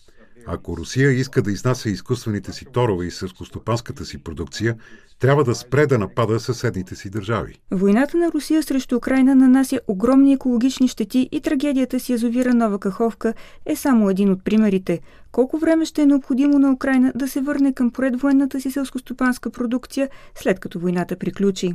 ако 0.50 0.76
Русия 0.76 1.10
иска 1.10 1.42
да 1.42 1.52
изнася 1.52 1.90
изкуствените 1.90 2.52
си 2.52 2.64
торове 2.72 3.06
и 3.06 3.10
сърскостопанската 3.10 4.04
си 4.04 4.18
продукция, 4.18 4.76
трябва 5.18 5.44
да 5.44 5.54
спре 5.54 5.86
да 5.86 5.98
напада 5.98 6.40
съседните 6.40 6.94
си 6.94 7.10
държави. 7.10 7.54
Войната 7.70 8.16
на 8.16 8.32
Русия 8.32 8.62
срещу 8.62 8.96
Украина 8.96 9.34
нанася 9.34 9.80
огромни 9.88 10.32
екологични 10.32 10.88
щети 10.88 11.28
и 11.32 11.40
трагедията 11.40 12.00
с 12.00 12.08
язовира 12.08 12.54
Нова 12.54 12.78
Каховка 12.78 13.34
е 13.66 13.76
само 13.76 14.10
един 14.10 14.30
от 14.30 14.44
примерите. 14.44 15.00
Колко 15.32 15.58
време 15.58 15.84
ще 15.84 16.02
е 16.02 16.06
необходимо 16.06 16.58
на 16.58 16.72
Украина 16.72 17.12
да 17.14 17.28
се 17.28 17.40
върне 17.40 17.72
към 17.74 17.90
предвоенната 17.90 18.60
си 18.60 18.70
селскостопанска 18.70 19.50
продукция, 19.50 20.08
след 20.34 20.60
като 20.60 20.78
войната 20.78 21.16
приключи? 21.16 21.74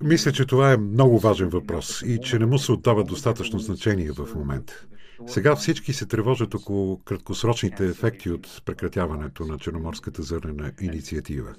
Мисля, 0.00 0.32
че 0.32 0.46
това 0.46 0.72
е 0.72 0.76
много 0.76 1.18
важен 1.18 1.48
въпрос 1.48 2.02
и 2.02 2.18
че 2.22 2.38
не 2.38 2.46
му 2.46 2.58
се 2.58 2.72
отдава 2.72 3.04
достатъчно 3.04 3.58
значение 3.58 4.10
в 4.12 4.34
момента. 4.34 4.86
Сега 5.26 5.56
всички 5.56 5.92
се 5.92 6.06
тревожат 6.06 6.54
около 6.54 6.98
краткосрочните 7.04 7.86
ефекти 7.86 8.30
от 8.30 8.62
прекратяването 8.64 9.44
на 9.44 9.58
Черноморската 9.58 10.22
зърнена 10.22 10.72
инициатива. 10.80 11.54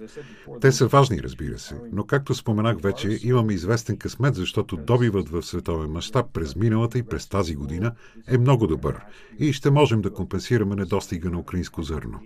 Те 0.61 0.71
са 0.71 0.87
важни, 0.87 1.23
разбира 1.23 1.59
се, 1.59 1.75
но 1.91 2.03
както 2.03 2.35
споменах 2.35 2.81
вече, 2.81 3.19
имаме 3.23 3.53
известен 3.53 3.97
късмет, 3.97 4.35
защото 4.35 4.77
добивът 4.77 5.29
в 5.29 5.43
световен 5.43 5.91
мащаб 5.91 6.25
през 6.33 6.55
миналата 6.55 6.97
и 6.97 7.03
през 7.03 7.27
тази 7.27 7.55
година 7.55 7.95
е 8.27 8.37
много 8.37 8.67
добър 8.67 9.01
и 9.39 9.53
ще 9.53 9.71
можем 9.71 10.01
да 10.01 10.13
компенсираме 10.13 10.75
недостига 10.75 11.29
на 11.29 11.39
украинско 11.39 11.83
зърно. 11.83 12.19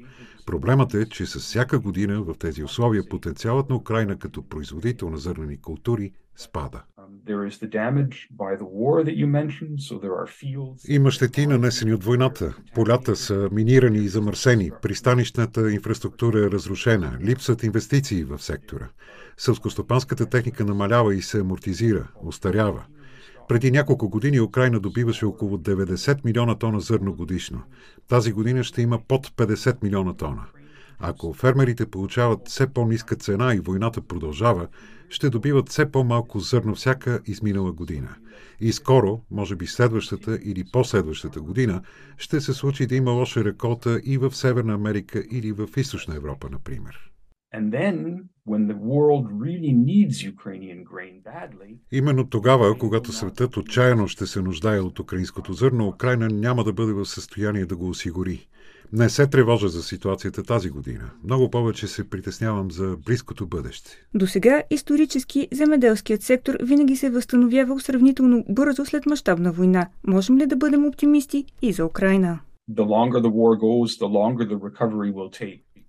Проблемът 0.45 0.93
е, 0.93 1.09
че 1.09 1.25
с 1.25 1.39
всяка 1.39 1.79
година 1.79 2.21
в 2.21 2.35
тези 2.39 2.63
условия 2.63 3.09
потенциалът 3.09 3.69
на 3.69 3.75
Украина 3.75 4.19
като 4.19 4.43
производител 4.43 5.09
на 5.09 5.17
зърнени 5.17 5.57
култури 5.57 6.11
спада. 6.35 6.83
Има 10.87 11.11
щети 11.11 11.47
нанесени 11.47 11.93
от 11.93 12.03
войната. 12.03 12.55
Полята 12.75 13.15
са 13.15 13.49
минирани 13.51 13.97
и 13.97 14.07
замърсени. 14.07 14.71
Пристанищната 14.81 15.71
инфраструктура 15.71 16.39
е 16.39 16.51
разрушена. 16.51 17.17
Липсват 17.21 17.63
инвестиции 17.63 18.23
в 18.23 18.39
сектора. 18.39 18.87
Сълскостопанската 19.37 20.25
техника 20.25 20.65
намалява 20.65 21.15
и 21.15 21.21
се 21.21 21.39
амортизира, 21.39 22.07
устарява. 22.23 22.83
Преди 23.47 23.71
няколко 23.71 24.09
години 24.09 24.39
Украина 24.39 24.79
добиваше 24.79 25.25
около 25.25 25.57
90 25.57 26.25
милиона 26.25 26.55
тона 26.55 26.79
зърно 26.79 27.13
годишно. 27.13 27.61
Тази 28.07 28.31
година 28.31 28.63
ще 28.63 28.81
има 28.81 28.99
под 29.07 29.27
50 29.27 29.83
милиона 29.83 30.13
тона. 30.13 30.45
Ако 31.03 31.33
фермерите 31.33 31.85
получават 31.85 32.47
все 32.47 32.73
по-ниска 32.73 33.15
цена 33.15 33.55
и 33.55 33.59
войната 33.59 34.01
продължава, 34.01 34.67
ще 35.09 35.29
добиват 35.29 35.69
все 35.69 35.91
по-малко 35.91 36.39
зърно 36.39 36.75
всяка 36.75 37.21
изминала 37.25 37.71
година. 37.71 38.15
И 38.59 38.71
скоро, 38.71 39.21
може 39.31 39.55
би 39.55 39.67
следващата 39.67 40.39
или 40.43 40.63
последващата 40.73 41.41
година, 41.41 41.81
ще 42.17 42.41
се 42.41 42.53
случи 42.53 42.85
да 42.85 42.95
има 42.95 43.11
лоша 43.11 43.43
реколта 43.43 44.01
и 44.03 44.17
в 44.17 44.35
Северна 44.35 44.73
Америка 44.73 45.23
или 45.31 45.51
в 45.51 45.69
Източна 45.77 46.15
Европа, 46.15 46.49
например. 46.51 47.11
Именно 51.91 52.29
тогава, 52.29 52.77
когато 52.77 53.11
светът 53.11 53.57
отчаяно 53.57 54.07
ще 54.07 54.25
се 54.25 54.41
нуждае 54.41 54.79
от 54.79 54.99
украинското 54.99 55.53
зърно, 55.53 55.87
Украина 55.87 56.27
няма 56.27 56.63
да 56.63 56.73
бъде 56.73 56.93
в 56.93 57.05
състояние 57.05 57.65
да 57.65 57.75
го 57.75 57.89
осигури. 57.89 58.47
Не 58.93 59.09
се 59.09 59.27
тревожа 59.27 59.67
за 59.67 59.83
ситуацията 59.83 60.43
тази 60.43 60.69
година. 60.69 61.11
Много 61.23 61.49
повече 61.49 61.87
се 61.87 62.09
притеснявам 62.09 62.71
за 62.71 62.97
близкото 63.05 63.47
бъдеще. 63.47 63.91
До 64.13 64.27
сега 64.27 64.63
исторически 64.69 65.47
земеделският 65.51 66.21
сектор 66.21 66.57
винаги 66.63 66.95
се 66.95 67.05
е 67.05 67.09
възстановявал 67.09 67.79
сравнително 67.79 68.45
бързо 68.49 68.85
след 68.85 69.05
мащабна 69.05 69.51
война. 69.51 69.87
Можем 70.07 70.37
ли 70.37 70.45
да 70.45 70.55
бъдем 70.55 70.85
оптимисти 70.85 71.45
и 71.61 71.73
за 71.73 71.85
Украина? 71.85 72.39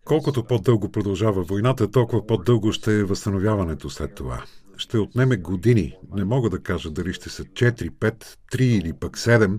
Колкото 0.04 0.44
по-дълго 0.44 0.88
продължава 0.88 1.42
войната, 1.42 1.90
толкова 1.90 2.26
по-дълго 2.26 2.72
ще 2.72 2.98
е 2.98 3.04
възстановяването 3.04 3.90
след 3.90 4.14
това. 4.14 4.44
Ще 4.76 4.98
отнеме 4.98 5.36
години. 5.36 5.96
Не 6.14 6.24
мога 6.24 6.50
да 6.50 6.58
кажа 6.58 6.90
дали 6.90 7.12
ще 7.12 7.28
са 7.28 7.44
4, 7.44 7.90
5, 7.90 8.24
3 8.52 8.62
или 8.62 8.92
пък 8.92 9.18
7, 9.18 9.58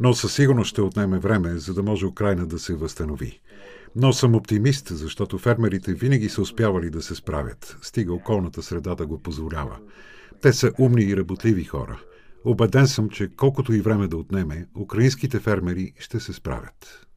но 0.00 0.14
със 0.14 0.34
сигурност 0.34 0.70
ще 0.70 0.80
отнеме 0.80 1.18
време, 1.18 1.58
за 1.58 1.74
да 1.74 1.82
може 1.82 2.06
Украина 2.06 2.46
да 2.46 2.58
се 2.58 2.74
възстанови. 2.74 3.40
Но 3.96 4.12
съм 4.12 4.34
оптимист, 4.34 4.88
защото 4.88 5.38
фермерите 5.38 5.94
винаги 5.94 6.28
са 6.28 6.42
успявали 6.42 6.90
да 6.90 7.02
се 7.02 7.14
справят, 7.14 7.76
стига 7.82 8.12
околната 8.12 8.62
среда 8.62 8.94
да 8.94 9.06
го 9.06 9.22
позволява. 9.22 9.78
Те 10.42 10.52
са 10.52 10.72
умни 10.78 11.02
и 11.02 11.16
работливи 11.16 11.64
хора. 11.64 12.00
Обеден 12.44 12.86
съм, 12.86 13.10
че 13.10 13.28
колкото 13.36 13.72
и 13.72 13.80
време 13.80 14.08
да 14.08 14.16
отнеме, 14.16 14.66
украинските 14.78 15.38
фермери 15.38 15.92
ще 15.98 16.20
се 16.20 16.32
справят. 16.32 17.08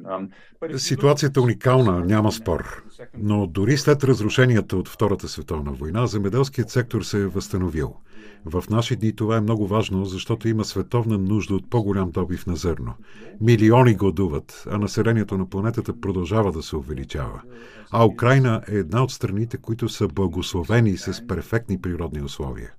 Um, 0.00 0.28
Ситуацията 0.76 1.40
е 1.40 1.42
уникална, 1.42 2.04
няма 2.04 2.32
спор. 2.32 2.82
Но 3.18 3.46
дори 3.46 3.76
след 3.76 4.04
разрушенията 4.04 4.76
от 4.76 4.88
Втората 4.88 5.28
световна 5.28 5.72
война, 5.72 6.06
земеделският 6.06 6.70
сектор 6.70 7.02
се 7.02 7.18
е 7.18 7.26
възстановил. 7.26 7.96
В 8.44 8.64
наши 8.70 8.96
дни 8.96 9.16
това 9.16 9.36
е 9.36 9.40
много 9.40 9.66
важно, 9.66 10.04
защото 10.04 10.48
има 10.48 10.64
световна 10.64 11.18
нужда 11.18 11.54
от 11.54 11.70
по-голям 11.70 12.10
добив 12.10 12.46
на 12.46 12.56
зърно. 12.56 12.94
Милиони 13.40 13.94
гладуват, 13.94 14.64
а 14.70 14.78
населението 14.78 15.38
на 15.38 15.48
планетата 15.48 16.00
продължава 16.00 16.52
да 16.52 16.62
се 16.62 16.76
увеличава. 16.76 17.42
А 17.90 18.06
Украина 18.06 18.62
е 18.68 18.74
една 18.74 19.02
от 19.02 19.10
страните, 19.10 19.56
които 19.56 19.88
са 19.88 20.08
благословени 20.08 20.96
с 20.96 21.26
перфектни 21.26 21.80
природни 21.80 22.22
условия. 22.22 22.72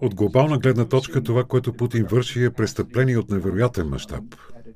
От 0.00 0.14
глобална 0.14 0.58
гледна 0.58 0.84
точка 0.84 1.22
това, 1.22 1.44
което 1.44 1.72
Путин 1.72 2.06
върши 2.10 2.44
е 2.44 2.50
престъпление 2.50 3.18
от 3.18 3.30
невероятен 3.30 3.88
мащаб. 3.88 4.24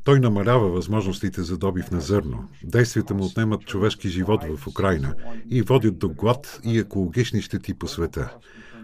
Той 0.05 0.21
намалява 0.21 0.69
възможностите 0.69 1.43
за 1.43 1.59
добив 1.59 1.91
на 1.91 2.01
зърно. 2.01 2.49
Действията 2.65 3.15
му 3.15 3.25
отнемат 3.25 3.65
човешки 3.67 4.09
живот 4.09 4.41
в 4.57 4.67
Украина 4.67 5.15
и 5.51 5.63
водят 5.63 5.99
до 5.99 6.09
глад 6.09 6.61
и 6.65 6.79
екологични 6.79 7.43
щети 7.43 7.75
по 7.75 7.89
света. 7.89 8.35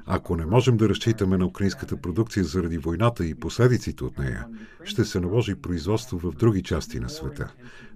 Ако 0.07 0.37
не 0.37 0.47
можем 0.47 0.77
да 0.77 0.89
разчитаме 0.89 1.39
на 1.39 1.47
украинската 1.47 1.97
продукция 1.97 2.45
заради 2.45 2.79
войната 2.79 3.27
и 3.27 3.35
последиците 3.35 4.05
от 4.05 4.19
нея, 4.19 4.47
ще 4.85 5.05
се 5.05 5.21
наложи 5.21 5.55
производство 5.55 6.19
в 6.19 6.33
други 6.33 6.63
части 6.63 7.01
на 7.01 7.09
света. 7.09 7.53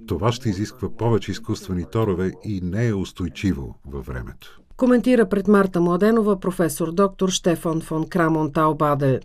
Това 0.07 0.33
ще 0.33 0.49
изисква 0.49 0.97
повече 0.97 1.31
изкуствени 1.31 1.85
торове 1.93 2.33
и 2.45 2.61
не 2.61 2.87
е 2.87 2.95
устойчиво 2.95 3.78
във 3.87 4.07
времето. 4.07 4.61
Коментира 4.76 5.28
пред 5.28 5.49
Марта 5.49 5.81
Младенова 5.81 6.40
професор 6.40 6.93
доктор 6.93 7.28
Штефан 7.28 7.81
фон 7.81 8.09
Крамон 8.09 8.52
Таубаде. 8.52 9.21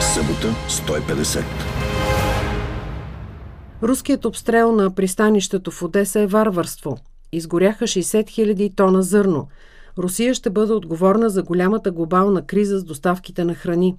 Събота 0.00 0.54
150. 0.68 1.71
Руският 3.82 4.24
обстрел 4.24 4.72
на 4.72 4.94
пристанището 4.94 5.70
в 5.70 5.82
Одеса 5.82 6.20
е 6.20 6.26
варварство. 6.26 6.98
Изгоряха 7.32 7.84
60 7.84 8.24
000 8.24 8.76
тона 8.76 9.02
зърно. 9.02 9.48
Русия 9.98 10.34
ще 10.34 10.50
бъде 10.50 10.72
отговорна 10.72 11.30
за 11.30 11.42
голямата 11.42 11.90
глобална 11.90 12.46
криза 12.46 12.78
с 12.78 12.84
доставките 12.84 13.44
на 13.44 13.54
храни. 13.54 13.96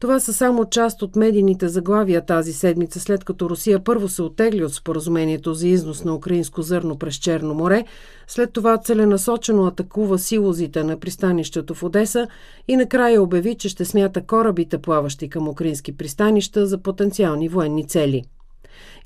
Това 0.00 0.20
са 0.20 0.32
само 0.32 0.64
част 0.64 1.02
от 1.02 1.16
медийните 1.16 1.68
заглавия 1.68 2.26
тази 2.26 2.52
седмица, 2.52 3.00
след 3.00 3.24
като 3.24 3.50
Русия 3.50 3.84
първо 3.84 4.08
се 4.08 4.22
отегли 4.22 4.64
от 4.64 4.74
споразумението 4.74 5.54
за 5.54 5.68
износ 5.68 6.04
на 6.04 6.14
украинско 6.14 6.62
зърно 6.62 6.98
през 6.98 7.14
Черно 7.14 7.54
море, 7.54 7.84
след 8.26 8.52
това 8.52 8.78
целенасочено 8.78 9.66
атакува 9.66 10.18
силозите 10.18 10.84
на 10.84 11.00
пристанището 11.00 11.74
в 11.74 11.82
Одеса 11.82 12.28
и 12.68 12.76
накрая 12.76 13.22
обяви, 13.22 13.54
че 13.54 13.68
ще 13.68 13.84
смята 13.84 14.22
корабите, 14.22 14.78
плаващи 14.78 15.28
към 15.28 15.48
украински 15.48 15.96
пристанища, 15.96 16.66
за 16.66 16.78
потенциални 16.78 17.48
военни 17.48 17.86
цели. 17.86 18.24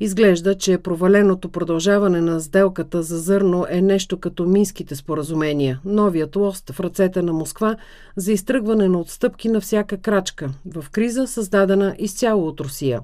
Изглежда, 0.01 0.55
че 0.55 0.79
проваленото 0.79 1.49
продължаване 1.49 2.21
на 2.21 2.41
сделката 2.41 3.03
за 3.03 3.19
зърно 3.19 3.67
е 3.69 3.83
нещо 3.83 4.21
като 4.21 4.47
минските 4.47 4.97
споразумения, 4.97 5.81
новият 5.85 6.37
лост 6.37 6.71
в 6.71 6.81
ръцете 6.81 7.23
на 7.23 7.33
Москва 7.33 7.77
за 8.17 8.33
изтръгване 8.33 8.89
на 8.89 9.01
отстъпки 9.01 9.49
на 9.49 9.61
всяка 9.61 9.97
крачка, 9.97 10.51
в 10.75 10.91
криза 10.91 11.27
създадена 11.27 11.95
изцяло 11.99 12.47
от 12.47 12.61
Русия. 12.61 13.01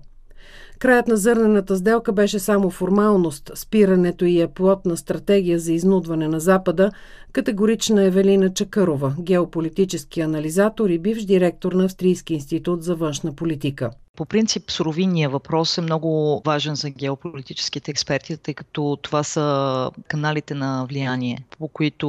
Краят 0.78 1.08
на 1.08 1.16
зърнената 1.16 1.76
сделка 1.76 2.12
беше 2.12 2.38
само 2.38 2.70
формалност, 2.70 3.50
спирането 3.54 4.24
и 4.24 4.40
е 4.40 4.48
плод 4.48 4.86
на 4.86 4.96
стратегия 4.96 5.58
за 5.58 5.72
изнудване 5.72 6.28
на 6.28 6.40
Запада, 6.40 6.90
категорична 7.32 8.02
Евелина 8.02 8.54
Чакарова, 8.54 9.14
геополитически 9.20 10.20
анализатор 10.20 10.90
и 10.90 10.98
бивш 10.98 11.22
директор 11.22 11.72
на 11.72 11.84
Австрийски 11.84 12.34
институт 12.34 12.82
за 12.82 12.94
външна 12.94 13.32
политика. 13.32 13.90
По 14.18 14.24
принцип, 14.24 14.70
суровинния 14.70 15.30
въпрос 15.30 15.78
е 15.78 15.80
много 15.80 16.42
важен 16.44 16.74
за 16.74 16.90
геополитическите 16.90 17.90
експерти, 17.90 18.36
тъй 18.36 18.54
като 18.54 18.98
това 19.02 19.22
са 19.22 19.90
каналите 20.08 20.54
на 20.54 20.86
влияние, 20.88 21.38
по 21.58 21.68
които 21.68 22.08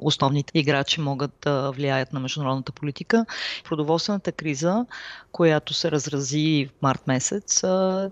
основните 0.00 0.58
играчи 0.58 1.00
могат 1.00 1.30
да 1.42 1.70
влияят 1.70 2.12
на 2.12 2.20
международната 2.20 2.72
политика. 2.72 3.26
Продоволствената 3.64 4.32
криза, 4.32 4.86
която 5.32 5.74
се 5.74 5.90
разрази 5.90 6.68
в 6.70 6.82
март 6.82 7.06
месец, 7.06 7.64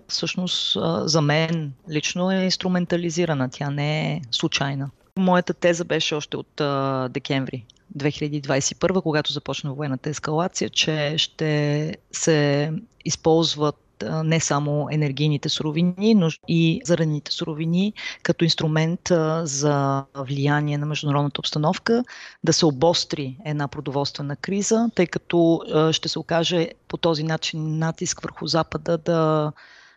всъщност 0.07 0.77
за 1.09 1.21
мен 1.21 1.73
лично 1.91 2.31
е 2.31 2.35
инструментализирана. 2.35 3.49
Тя 3.49 3.69
не 3.69 4.13
е 4.13 4.21
случайна. 4.31 4.89
Моята 5.17 5.53
теза 5.53 5.85
беше 5.85 6.15
още 6.15 6.37
от 6.37 6.61
декември 7.13 7.65
2021, 7.97 9.01
когато 9.01 9.33
започна 9.33 9.73
военната 9.73 10.09
ескалация, 10.09 10.69
че 10.69 11.13
ще 11.17 11.93
се 12.11 12.71
използват 13.05 13.75
не 14.23 14.39
само 14.39 14.87
енергийните 14.91 15.49
суровини, 15.49 16.15
но 16.15 16.29
и 16.47 16.81
зърнените 16.85 17.31
суровини 17.31 17.93
като 18.23 18.43
инструмент 18.43 18.99
за 19.43 20.05
влияние 20.15 20.77
на 20.77 20.85
международната 20.85 21.41
обстановка, 21.41 22.03
да 22.43 22.53
се 22.53 22.65
обостри 22.65 23.37
една 23.45 23.67
продоволствена 23.67 24.35
криза, 24.35 24.89
тъй 24.95 25.07
като 25.07 25.61
ще 25.91 26.09
се 26.09 26.19
окаже 26.19 26.69
по 26.87 26.97
този 26.97 27.23
начин 27.23 27.77
натиск 27.77 28.21
върху 28.21 28.47
Запада 28.47 28.97
да 28.97 29.51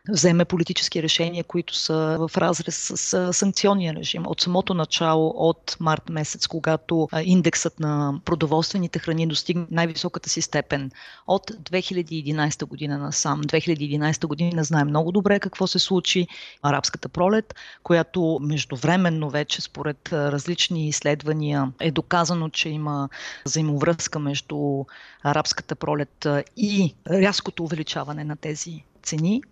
вземе 0.08 0.44
политически 0.44 1.02
решения, 1.02 1.44
които 1.44 1.74
са 1.74 2.16
в 2.18 2.36
разрез 2.36 2.92
с 2.94 3.32
санкционния 3.32 3.94
режим. 3.94 4.22
От 4.26 4.40
самото 4.40 4.74
начало, 4.74 5.32
от 5.36 5.76
март 5.80 6.08
месец, 6.08 6.46
когато 6.46 7.08
индексът 7.22 7.80
на 7.80 8.20
продоволствените 8.24 8.98
храни 8.98 9.26
достигна 9.26 9.66
най-високата 9.70 10.28
си 10.30 10.42
степен 10.42 10.90
от 11.26 11.50
2011 11.50 12.64
година 12.64 12.98
насам. 12.98 13.42
2011 13.42 14.26
година 14.26 14.64
знае 14.64 14.84
много 14.84 15.12
добре 15.12 15.40
какво 15.40 15.66
се 15.66 15.78
случи. 15.78 16.26
Арабската 16.62 17.08
пролет, 17.08 17.54
която 17.82 18.38
междувременно 18.42 19.30
вече 19.30 19.62
според 19.62 20.12
различни 20.12 20.88
изследвания 20.88 21.72
е 21.80 21.90
доказано, 21.90 22.48
че 22.48 22.68
има 22.68 23.08
взаимовръзка 23.44 24.18
между 24.18 24.84
арабската 25.22 25.74
пролет 25.74 26.26
и 26.56 26.94
рязкото 27.10 27.64
увеличаване 27.64 28.24
на 28.24 28.36
тези 28.36 28.84
цени. 29.02 29.42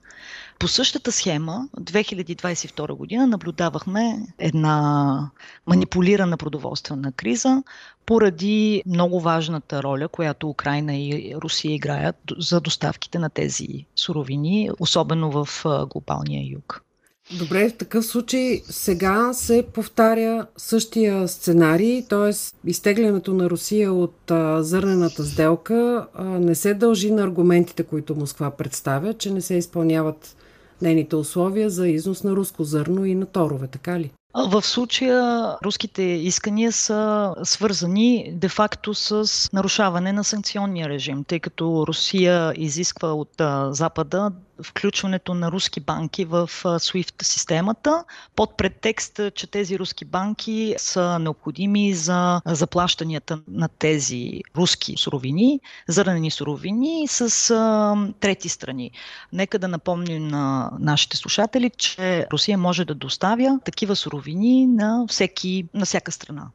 По 0.59 0.69
същата 0.69 1.13
схема, 1.13 1.69
2022 1.81 2.93
година 2.93 3.27
наблюдавахме 3.27 4.27
една 4.39 5.31
манипулирана 5.67 6.37
продоволствена 6.37 7.13
криза 7.13 7.63
поради 8.07 8.83
много 8.87 9.21
важната 9.21 9.83
роля, 9.83 10.09
която 10.09 10.49
Украина 10.49 10.97
и 10.97 11.35
Русия 11.37 11.75
играят 11.75 12.17
за 12.39 12.61
доставките 12.61 13.19
на 13.19 13.31
тези 13.31 13.87
суровини, 13.97 14.71
особено 14.81 15.31
в 15.31 15.65
глобалния 15.91 16.53
юг. 16.53 16.86
Добре, 17.33 17.69
в 17.69 17.77
такъв 17.77 18.07
случай 18.07 18.63
сега 18.65 19.33
се 19.33 19.67
повтаря 19.73 20.47
същия 20.57 21.29
сценарий, 21.29 22.07
т.е. 22.09 22.31
изтеглянето 22.71 23.35
на 23.35 23.51
Русия 23.51 23.93
от 23.93 24.31
а, 24.31 24.63
зърнената 24.63 25.25
сделка 25.25 26.07
а, 26.15 26.25
не 26.25 26.55
се 26.55 26.75
дължи 26.75 27.11
на 27.11 27.23
аргументите, 27.23 27.83
които 27.83 28.17
Москва 28.17 28.51
представя, 28.51 29.15
че 29.15 29.31
не 29.31 29.41
се 29.41 29.55
изпълняват 29.55 30.37
нейните 30.83 31.17
условия 31.17 31.71
за 31.71 31.89
износ 31.89 32.25
на 32.25 32.33
руско 32.33 32.65
зърно 32.65 33.05
и 33.05 33.15
на 33.15 33.27
торове, 33.27 33.67
така 33.67 34.01
ли? 34.01 34.11
В 34.51 34.63
случая 34.63 35.57
руските 35.65 36.03
искания 36.03 36.73
са 36.73 37.35
свързани 37.43 38.33
де-факто 38.35 38.95
с 38.95 39.29
нарушаване 39.53 40.13
на 40.13 40.25
санкционния 40.25 40.89
режим, 40.89 41.25
тъй 41.25 41.41
като 41.41 41.85
Русия 41.87 42.53
изисква 42.57 43.13
от 43.13 43.43
Запада 43.71 44.33
включването 44.63 45.35
на 45.35 45.53
руски 45.53 45.81
банки 45.81 46.25
в 46.25 46.51
SWIFT 46.65 47.23
системата 47.23 48.05
под 48.37 48.57
претекст, 48.57 49.21
че 49.35 49.47
тези 49.47 49.79
руски 49.79 50.05
банки 50.05 50.75
са 50.79 51.19
необходими 51.19 51.95
за 51.95 52.41
заплащанията 52.47 53.41
на 53.49 53.69
тези 53.69 54.41
руски 54.57 54.95
суровини, 54.97 55.61
зърнени 55.89 56.31
суровини 56.31 57.09
с 57.09 57.51
а, 57.51 57.97
трети 58.21 58.49
страни. 58.49 58.91
Нека 59.33 59.59
да 59.59 59.69
напомним 59.69 60.29
на 60.29 60.71
нашите 60.79 61.17
слушатели, 61.17 61.71
че 61.71 62.27
Русия 62.33 62.59
може 62.59 62.85
да 62.85 62.95
доставя 62.95 63.59
такива 63.65 63.97
суровини 63.97 64.67
на, 64.67 65.07
всеки, 65.09 65.65
на 65.75 65.85
всяка 65.87 66.13
страна. 66.13 66.47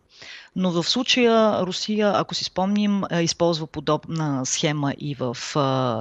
Но 0.55 0.71
в 0.71 0.83
случая 0.83 1.65
Русия, 1.65 2.11
ако 2.15 2.35
си 2.35 2.43
спомним, 2.43 3.03
е, 3.11 3.21
използва 3.21 3.67
подобна 3.67 4.45
схема 4.45 4.93
и 4.97 5.15
в 5.15 5.37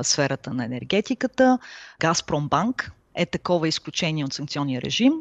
сферата 0.03 0.55
на 0.55 0.65
енергетиката. 0.65 1.59
Газпромбанк, 2.01 2.93
е 3.15 3.27
такова 3.27 3.69
изключение 3.69 4.25
от 4.25 4.33
санкционния 4.33 4.83
режим, 4.83 5.13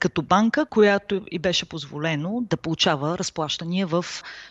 като 0.00 0.22
банка, 0.22 0.66
която 0.66 1.20
и 1.30 1.38
беше 1.38 1.66
позволено 1.66 2.40
да 2.50 2.56
получава 2.56 3.18
разплащания 3.18 3.86
в 3.86 4.04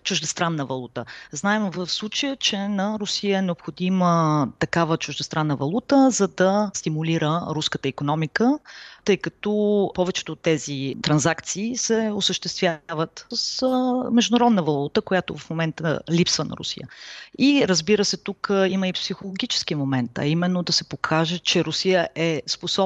чуждестранна 0.03 0.65
валута. 0.65 1.05
Знаем 1.31 1.69
в 1.69 1.87
случая, 1.87 2.35
че 2.35 2.57
на 2.57 2.99
Русия 2.99 3.39
е 3.39 3.41
необходима 3.41 4.47
такава 4.59 4.97
чуждестранна 4.97 5.55
валута, 5.55 6.11
за 6.11 6.27
да 6.27 6.71
стимулира 6.73 7.41
руската 7.49 7.87
економика 7.87 8.59
тъй 9.05 9.17
като 9.17 9.91
повечето 9.95 10.31
от 10.31 10.39
тези 10.39 10.95
транзакции 11.01 11.77
се 11.77 12.11
осъществяват 12.13 13.25
с 13.33 13.67
международна 14.11 14.63
валута, 14.63 15.01
която 15.01 15.37
в 15.37 15.49
момента 15.49 15.99
липсва 16.11 16.45
на 16.45 16.55
Русия. 16.57 16.87
И 17.37 17.65
разбира 17.67 18.05
се, 18.05 18.17
тук 18.17 18.51
има 18.67 18.87
и 18.87 18.93
психологически 18.93 19.75
момент, 19.75 20.17
а 20.17 20.25
именно 20.25 20.63
да 20.63 20.73
се 20.73 20.83
покаже, 20.83 21.39
че 21.39 21.65
Русия 21.65 22.09
е 22.15 22.41
способна 22.47 22.82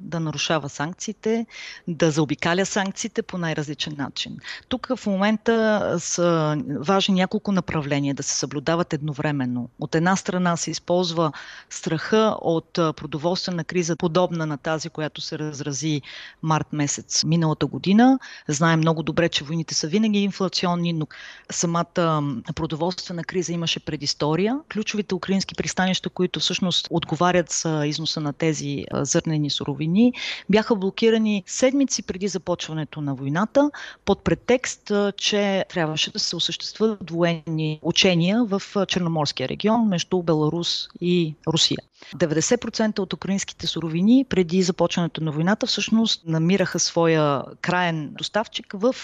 да 0.00 0.20
нарушава 0.20 0.68
санкциите, 0.68 1.46
да 1.88 2.10
заобикаля 2.10 2.66
санкциите 2.66 3.22
по 3.22 3.38
най-различен 3.38 3.94
начин. 3.98 4.36
Тук 4.68 4.88
в 4.96 5.06
момента 5.06 5.96
са 5.98 6.56
важни 6.80 7.14
няколко 7.14 7.52
направления 7.52 8.14
да 8.14 8.22
се 8.22 8.34
съблюдават 8.34 8.92
едновременно. 8.92 9.68
От 9.80 9.94
една 9.94 10.16
страна 10.16 10.56
се 10.56 10.70
използва 10.70 11.32
страха 11.70 12.36
от 12.40 12.72
продоволствена 12.72 13.64
криза, 13.64 13.96
подобна 13.96 14.46
на 14.46 14.56
тази, 14.56 14.90
която 14.90 15.20
се 15.20 15.38
раз 15.38 15.60
разрази 15.60 16.02
март 16.42 16.72
месец 16.72 17.24
миналата 17.24 17.66
година. 17.66 18.18
Знаем 18.48 18.80
много 18.80 19.02
добре, 19.02 19.28
че 19.28 19.44
войните 19.44 19.74
са 19.74 19.88
винаги 19.88 20.18
инфлационни, 20.18 20.92
но 20.92 21.06
самата 21.50 22.22
продоволствена 22.54 23.24
криза 23.24 23.52
имаше 23.52 23.80
предистория. 23.80 24.58
Ключовите 24.72 25.14
украински 25.14 25.54
пристанища, 25.54 26.10
които 26.10 26.40
всъщност 26.40 26.86
отговарят 26.90 27.50
за 27.50 27.86
износа 27.86 28.20
на 28.20 28.32
тези 28.32 28.84
зърнени 28.92 29.39
суровини, 29.48 30.12
бяха 30.48 30.76
блокирани 30.76 31.42
седмици 31.46 32.02
преди 32.02 32.28
започването 32.28 33.00
на 33.00 33.14
войната 33.14 33.70
под 34.04 34.24
претекст, 34.24 34.92
че 35.16 35.64
трябваше 35.68 36.12
да 36.12 36.18
се 36.18 36.36
осъществят 36.36 37.10
военни 37.10 37.78
учения 37.82 38.44
в 38.44 38.62
Черноморския 38.88 39.48
регион 39.48 39.88
между 39.88 40.22
Беларус 40.22 40.88
и 41.00 41.34
Русия. 41.48 41.78
90% 42.16 42.98
от 42.98 43.12
украинските 43.12 43.66
суровини 43.66 44.26
преди 44.28 44.62
започването 44.62 45.24
на 45.24 45.32
войната 45.32 45.66
всъщност 45.66 46.22
намираха 46.26 46.78
своя 46.78 47.42
краен 47.60 48.10
доставчик 48.12 48.66
в 48.72 48.96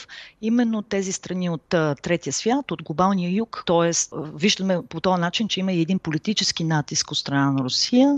именно 0.43 0.83
тези 0.83 1.13
страни 1.13 1.51
от 1.51 1.69
третия 2.03 2.33
свят, 2.33 2.71
от 2.71 2.83
глобалния 2.83 3.31
юг. 3.31 3.63
Тоест, 3.67 4.13
виждаме 4.35 4.79
по 4.89 5.01
този 5.01 5.21
начин, 5.21 5.49
че 5.49 5.61
има 5.61 5.73
и 5.73 5.81
един 5.81 5.99
политически 5.99 6.65
натиск 6.65 7.11
от 7.11 7.19
страна 7.19 7.53
на 7.53 7.65
Русия 7.65 8.17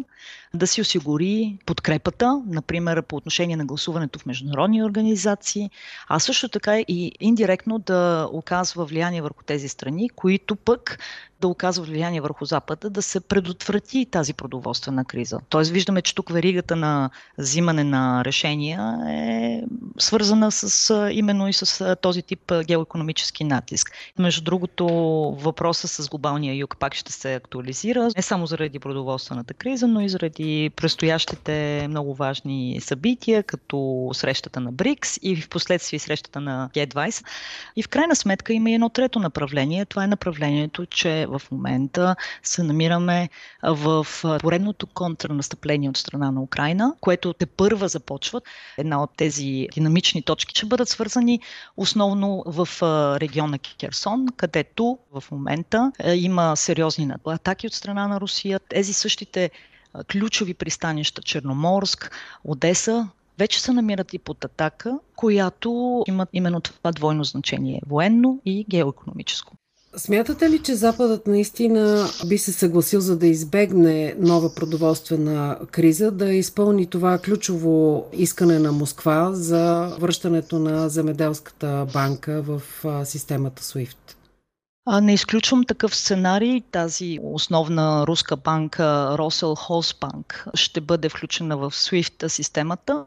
да 0.54 0.66
си 0.66 0.80
осигури 0.80 1.58
подкрепата, 1.66 2.42
например 2.46 3.02
по 3.02 3.16
отношение 3.16 3.56
на 3.56 3.66
гласуването 3.66 4.18
в 4.18 4.26
международни 4.26 4.84
организации, 4.84 5.70
а 6.08 6.18
също 6.18 6.48
така 6.48 6.78
и 6.78 7.12
индиректно 7.20 7.78
да 7.78 8.28
оказва 8.32 8.84
влияние 8.84 9.22
върху 9.22 9.42
тези 9.44 9.68
страни, 9.68 10.08
които 10.08 10.56
пък 10.56 10.98
да 11.40 11.48
оказва 11.48 11.85
влияние 11.85 12.20
върху 12.20 12.44
Запада, 12.44 12.90
да 12.90 13.03
се 13.03 13.20
предотврати 13.20 14.07
тази 14.11 14.35
продоволствена 14.35 15.05
криза. 15.05 15.40
Тоест 15.48 15.70
виждаме, 15.70 16.03
че 16.03 16.14
тук 16.14 16.33
веригата 16.33 16.77
на 16.77 17.11
взимане 17.38 17.85
на 17.85 18.24
решения 18.24 18.98
е 19.09 19.62
свързана 19.98 20.53
с 20.53 20.94
именно 21.12 21.48
и 21.48 21.53
с 21.53 21.96
този 22.03 22.22
тип 22.22 22.53
геоекономически 22.64 23.44
натиск. 23.44 23.92
Между 24.18 24.42
другото, 24.42 24.87
въпроса 25.38 25.88
с 25.88 26.09
глобалния 26.09 26.55
юг 26.55 26.77
пак 26.79 26.94
ще 26.94 27.12
се 27.12 27.35
актуализира, 27.35 28.11
не 28.16 28.22
само 28.22 28.46
заради 28.46 28.79
продоволствената 28.79 29.55
криза, 29.55 29.87
но 29.87 30.01
и 30.01 30.09
заради 30.09 30.70
предстоящите 30.77 31.87
много 31.88 32.14
важни 32.14 32.81
събития, 32.81 33.42
като 33.42 34.11
срещата 34.12 34.61
на 34.61 34.72
БРИКС 34.72 35.18
и 35.22 35.37
в 35.37 35.48
последствие 35.48 35.98
срещата 35.98 36.40
на 36.40 36.70
Г20. 36.74 37.24
И 37.77 37.83
в 37.83 37.88
крайна 37.88 38.16
сметка 38.16 38.53
има 38.53 38.70
и 38.70 38.74
едно 38.74 38.88
трето 38.88 39.18
направление. 39.18 39.85
Това 39.85 40.05
е 40.05 40.07
направлението, 40.07 40.87
че 40.87 41.27
в 41.28 41.42
момента 41.50 42.16
се 42.42 42.62
намираме 42.62 43.28
в 43.62 44.06
поредното 44.40 44.86
контрнастъпление 44.86 45.90
от 45.90 45.96
страна 45.96 46.30
на 46.30 46.42
Украина, 46.42 46.94
което 47.00 47.32
те 47.32 47.46
първа 47.46 47.88
започват. 47.88 48.44
Една 48.78 49.02
от 49.02 49.10
тези 49.16 49.68
динамични 49.74 50.22
точки 50.22 50.54
ще 50.56 50.66
бъдат 50.66 50.88
свързани 50.88 51.40
основно 51.76 52.42
в 52.46 52.68
региона 53.20 53.58
Керсон, 53.58 54.26
където 54.36 54.98
в 55.12 55.24
момента 55.30 55.92
има 56.14 56.56
сериозни 56.56 57.10
атаки 57.26 57.66
от 57.66 57.72
страна 57.72 58.08
на 58.08 58.20
Русия. 58.20 58.60
Тези 58.68 58.92
същите 58.92 59.50
ключови 60.12 60.54
пристанища 60.54 61.22
Черноморск, 61.22 62.10
Одеса, 62.44 63.08
вече 63.38 63.60
се 63.60 63.72
намират 63.72 64.14
и 64.14 64.18
под 64.18 64.44
атака, 64.44 64.98
която 65.16 66.02
имат 66.08 66.28
именно 66.32 66.60
това 66.60 66.92
двойно 66.92 67.24
значение 67.24 67.80
военно 67.86 68.40
и 68.44 68.64
геоекономическо. 68.70 69.56
Смятате 69.96 70.51
ли, 70.51 70.62
че 70.62 70.74
Западът 70.74 71.27
наистина 71.27 72.09
би 72.27 72.38
се 72.38 72.53
съгласил 72.53 73.01
за 73.01 73.18
да 73.18 73.27
избегне 73.27 74.14
нова 74.18 74.55
продоволствена 74.55 75.59
криза, 75.70 76.11
да 76.11 76.33
изпълни 76.33 76.87
това 76.87 77.18
ключово 77.18 78.07
искане 78.12 78.59
на 78.59 78.72
Москва 78.72 79.31
за 79.33 79.96
връщането 80.01 80.59
на 80.59 80.88
земеделската 80.88 81.87
банка 81.92 82.42
в 82.42 82.62
системата 83.05 83.62
SWIFT? 83.62 84.14
Не 85.03 85.14
изключвам 85.14 85.64
такъв 85.64 85.96
сценарий. 85.96 86.61
Тази 86.70 87.18
основна 87.22 88.07
руска 88.07 88.37
банка, 88.37 89.18
Росел 89.18 89.55
Хосбанк, 89.55 90.46
ще 90.55 90.81
бъде 90.81 91.09
включена 91.09 91.57
в 91.57 91.70
SWIFT 91.70 92.27
системата 92.29 93.05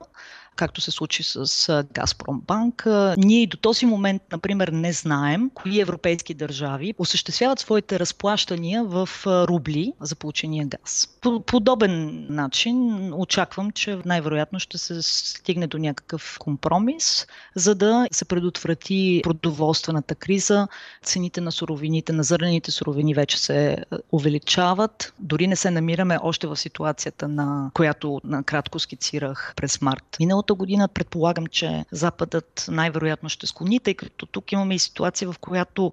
както 0.61 0.81
се 0.81 0.91
случи 0.91 1.23
с 1.23 1.85
Газпром 1.93 2.41
Банк. 2.47 2.87
Ние 3.17 3.47
до 3.47 3.57
този 3.57 3.85
момент, 3.85 4.21
например, 4.31 4.67
не 4.67 4.93
знаем 4.93 5.51
кои 5.53 5.79
европейски 5.79 6.33
държави 6.33 6.93
осъществяват 6.97 7.59
своите 7.59 7.99
разплащания 7.99 8.83
в 8.83 9.09
рубли 9.25 9.93
за 10.01 10.15
получения 10.15 10.65
газ. 10.65 11.07
По 11.21 11.39
подобен 11.39 12.25
начин 12.29 13.09
очаквам, 13.13 13.71
че 13.71 13.97
най-вероятно 14.05 14.59
ще 14.59 14.77
се 14.77 15.01
стигне 15.01 15.67
до 15.67 15.77
някакъв 15.77 16.37
компромис, 16.39 17.27
за 17.55 17.75
да 17.75 18.07
се 18.11 18.25
предотврати 18.25 19.21
продоволствената 19.23 20.15
криза. 20.15 20.67
Цените 21.03 21.41
на 21.41 21.51
суровините, 21.51 22.13
на 22.13 22.23
зърнените 22.23 22.71
суровини 22.71 23.13
вече 23.13 23.37
се 23.37 23.77
увеличават. 24.11 25.13
Дори 25.19 25.47
не 25.47 25.55
се 25.55 25.71
намираме 25.71 26.17
още 26.21 26.47
в 26.47 26.55
ситуацията, 26.55 27.27
на 27.27 27.71
която 27.73 28.21
накратко 28.23 28.79
скицирах 28.79 29.53
през 29.55 29.81
март 29.81 30.03
миналата 30.19 30.50
миналата 30.51 30.55
година. 30.55 30.87
Предполагам, 30.87 31.47
че 31.47 31.85
Западът 31.91 32.65
най-вероятно 32.67 33.29
ще 33.29 33.47
склони, 33.47 33.79
тъй 33.79 33.93
като 33.93 34.25
тук 34.25 34.51
имаме 34.51 34.75
и 34.75 34.79
ситуация, 34.79 35.31
в 35.31 35.39
която 35.39 35.91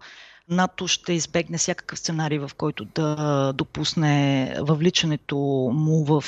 НАТО 0.50 0.88
ще 0.88 1.12
избегне 1.12 1.58
всякакъв 1.58 1.98
сценарий, 1.98 2.38
в 2.38 2.50
който 2.56 2.84
да 2.84 3.52
допусне 3.52 4.54
въвличането 4.60 5.36
му 5.74 6.04
в 6.04 6.24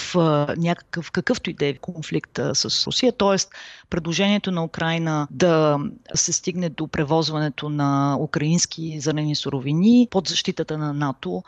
някакъв, 0.56 1.10
какъвто 1.10 1.50
и 1.50 1.54
да 1.54 1.66
е 1.66 1.74
конфликт 1.74 2.40
с 2.54 2.86
Русия. 2.86 3.12
Тоест, 3.12 3.50
предложението 3.90 4.50
на 4.50 4.64
Украина 4.64 5.28
да 5.30 5.78
се 6.14 6.32
стигне 6.32 6.68
до 6.68 6.88
превозването 6.88 7.68
на 7.68 8.16
украински 8.20 9.00
зелени 9.00 9.36
суровини 9.36 10.08
под 10.10 10.28
защитата 10.28 10.78
на 10.78 10.92
НАТО, 10.92 11.42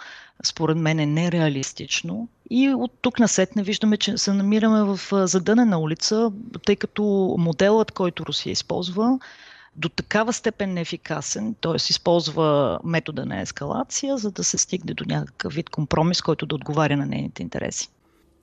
според 0.45 0.77
мен 0.77 0.99
е 0.99 1.07
нереалистично. 1.07 2.29
И 2.51 2.69
от 2.69 2.93
тук 3.03 3.19
на 3.19 3.29
сет 3.29 3.57
не 3.57 3.63
виждаме, 3.63 3.97
че 3.97 4.19
се 4.19 4.33
намираме 4.33 4.83
в 4.83 5.27
задънена 5.27 5.79
улица, 5.79 6.33
тъй 6.67 6.77
като 6.77 7.35
моделът, 7.39 7.91
който 7.91 8.27
Русия 8.27 8.51
използва, 8.53 9.19
до 9.77 9.89
такава 9.89 10.33
степен 10.33 10.73
неефикасен, 10.73 11.55
т.е. 11.61 11.77
използва 11.77 12.79
метода 12.85 13.27
на 13.27 13.41
ескалация, 13.41 14.19
за 14.19 14.31
да 14.31 14.45
се 14.45 14.59
стигне 14.59 14.95
до 14.95 15.05
някакъв 15.05 15.55
вид 15.55 15.71
компромис, 15.71 16.23
който 16.23 16.47
да 16.47 16.55
отговаря 16.55 16.97
на 16.97 17.07
нейните 17.07 17.43
интереси. 17.43 17.89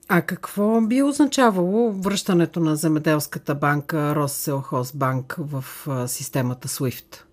А 0.07 0.21
какво 0.21 0.81
би 0.81 1.03
означавало 1.03 1.91
връщането 1.91 2.59
на 2.59 2.75
земеделската 2.75 3.55
банка 3.55 4.15
Росселхозбанк 4.15 5.35
в 5.39 5.65
системата 6.07 6.67
SWIFT? 6.67 7.23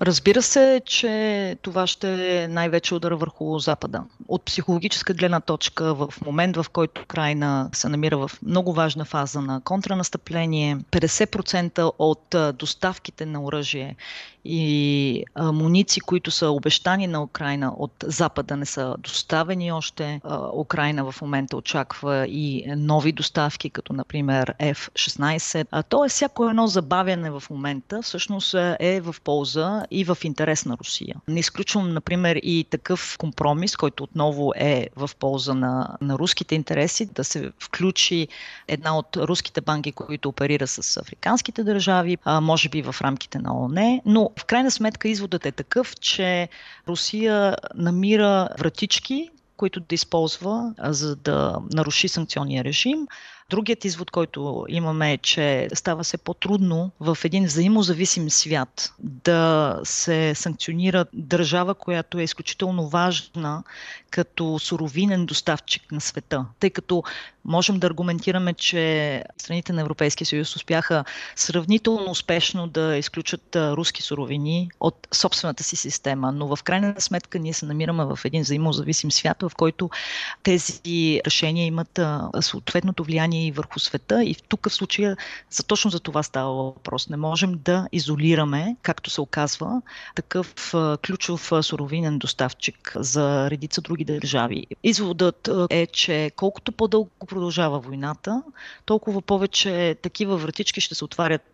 Разбира 0.00 0.42
се, 0.42 0.82
че 0.86 1.56
това 1.62 1.86
ще 1.86 2.42
е 2.42 2.48
най-вече 2.48 2.94
удар 2.94 3.12
върху 3.12 3.58
Запада. 3.58 4.04
От 4.28 4.44
психологическа 4.44 5.14
гледна 5.14 5.40
точка, 5.40 5.94
в 5.94 6.14
момент 6.26 6.56
в 6.56 6.66
който 6.72 7.02
Украина 7.02 7.70
се 7.72 7.88
намира 7.88 8.18
в 8.18 8.30
много 8.42 8.72
важна 8.72 9.04
фаза 9.04 9.40
на 9.40 9.60
контранастъпление, 9.60 10.76
50% 10.76 11.92
от 11.98 12.56
доставките 12.58 13.26
на 13.26 13.42
оръжие 13.42 13.96
и 14.44 15.24
амуници, 15.34 16.00
които 16.00 16.30
са 16.30 16.48
обещани 16.48 17.06
на 17.06 17.22
Украина 17.22 17.72
от 17.76 17.92
Запада, 18.04 18.56
не 18.56 18.66
са 18.66 18.94
доставени 18.98 19.72
още. 19.72 20.20
Украина 20.54 21.12
в 21.12 21.22
момента 21.22 21.56
очаква 21.56 22.26
и 22.26 22.64
нови 22.76 23.12
доставки, 23.12 23.70
като 23.70 23.92
например 23.92 24.54
F-16. 24.60 25.84
Тоест, 25.88 26.14
всяко 26.14 26.48
едно 26.48 26.66
забавяне 26.66 27.30
в 27.30 27.42
момента 27.50 28.02
всъщност 28.02 28.54
е 28.80 29.00
в 29.00 29.16
полза 29.24 29.83
и 29.90 30.04
в 30.04 30.18
интерес 30.22 30.64
на 30.64 30.76
Русия. 30.78 31.16
Не 31.28 31.40
изключвам, 31.40 31.92
например, 31.92 32.40
и 32.42 32.66
такъв 32.70 33.16
компромис, 33.18 33.76
който 33.76 34.04
отново 34.04 34.52
е 34.56 34.88
в 34.96 35.10
полза 35.18 35.54
на, 35.54 35.96
на 36.00 36.18
руските 36.18 36.54
интереси, 36.54 37.06
да 37.06 37.24
се 37.24 37.52
включи 37.58 38.28
една 38.68 38.98
от 38.98 39.16
руските 39.16 39.60
банки, 39.60 39.92
които 39.92 40.28
оперира 40.28 40.66
с 40.66 40.96
африканските 40.96 41.64
държави, 41.64 42.18
а, 42.24 42.40
може 42.40 42.68
би 42.68 42.82
в 42.82 42.96
рамките 43.00 43.38
на 43.38 43.56
ООН, 43.56 44.00
но 44.06 44.30
в 44.38 44.44
крайна 44.44 44.70
сметка 44.70 45.08
изводът 45.08 45.46
е 45.46 45.52
такъв, 45.52 45.96
че 46.00 46.48
Русия 46.88 47.56
намира 47.74 48.48
вратички, 48.58 49.30
които 49.56 49.80
да 49.80 49.94
използва, 49.94 50.74
за 50.78 51.16
да 51.16 51.58
наруши 51.72 52.08
санкционния 52.08 52.64
режим. 52.64 53.06
Другият 53.50 53.84
извод, 53.84 54.10
който 54.10 54.64
имаме 54.68 55.12
е, 55.12 55.18
че 55.18 55.68
става 55.74 56.04
се 56.04 56.18
по-трудно 56.18 56.90
в 57.00 57.18
един 57.24 57.44
взаимозависим 57.44 58.30
свят 58.30 58.92
да 58.98 59.80
се 59.84 60.34
санкционира 60.34 61.06
държава, 61.12 61.74
която 61.74 62.18
е 62.18 62.22
изключително 62.22 62.88
важна 62.88 63.62
като 64.10 64.58
суровинен 64.58 65.26
доставчик 65.26 65.92
на 65.92 66.00
света. 66.00 66.46
Тъй 66.60 66.70
като 66.70 67.02
можем 67.44 67.78
да 67.78 67.86
аргументираме, 67.86 68.54
че 68.54 69.24
страните 69.38 69.72
на 69.72 69.80
Европейския 69.80 70.26
съюз 70.26 70.56
успяха 70.56 71.04
сравнително 71.36 72.10
успешно 72.10 72.68
да 72.68 72.96
изключат 72.96 73.56
руски 73.56 74.02
суровини 74.02 74.70
от 74.80 75.08
собствената 75.14 75.64
си 75.64 75.76
система, 75.76 76.32
но 76.32 76.56
в 76.56 76.62
крайна 76.62 76.94
сметка 76.98 77.38
ние 77.38 77.52
се 77.52 77.66
намираме 77.66 78.04
в 78.04 78.18
един 78.24 78.42
взаимозависим 78.42 79.10
свят, 79.10 79.42
в 79.42 79.52
който 79.56 79.90
тези 80.42 81.20
решения 81.26 81.66
имат 81.66 82.00
съответното 82.40 83.04
влияние 83.04 83.33
влияние 83.34 83.46
и 83.46 83.52
върху 83.52 83.78
света. 83.78 84.24
И 84.24 84.34
в 84.34 84.42
тук 84.42 84.68
в 84.68 84.74
случая 84.74 85.16
за 85.50 85.62
точно 85.62 85.90
за 85.90 86.00
това 86.00 86.22
става 86.22 86.54
въпрос. 86.54 87.08
Не 87.08 87.16
можем 87.16 87.58
да 87.64 87.88
изолираме, 87.92 88.76
както 88.82 89.10
се 89.10 89.20
оказва, 89.20 89.82
такъв 90.14 90.74
ключов 91.06 91.52
суровинен 91.62 92.18
доставчик 92.18 92.92
за 92.96 93.50
редица 93.50 93.80
други 93.80 94.04
държави. 94.04 94.66
Изводът 94.82 95.50
е, 95.70 95.86
че 95.86 96.30
колкото 96.36 96.72
по-дълго 96.72 97.10
продължава 97.26 97.80
войната, 97.80 98.42
толкова 98.84 99.22
повече 99.22 99.96
такива 100.02 100.36
вратички 100.36 100.80
ще 100.80 100.94
се 100.94 101.04
отварят 101.04 101.52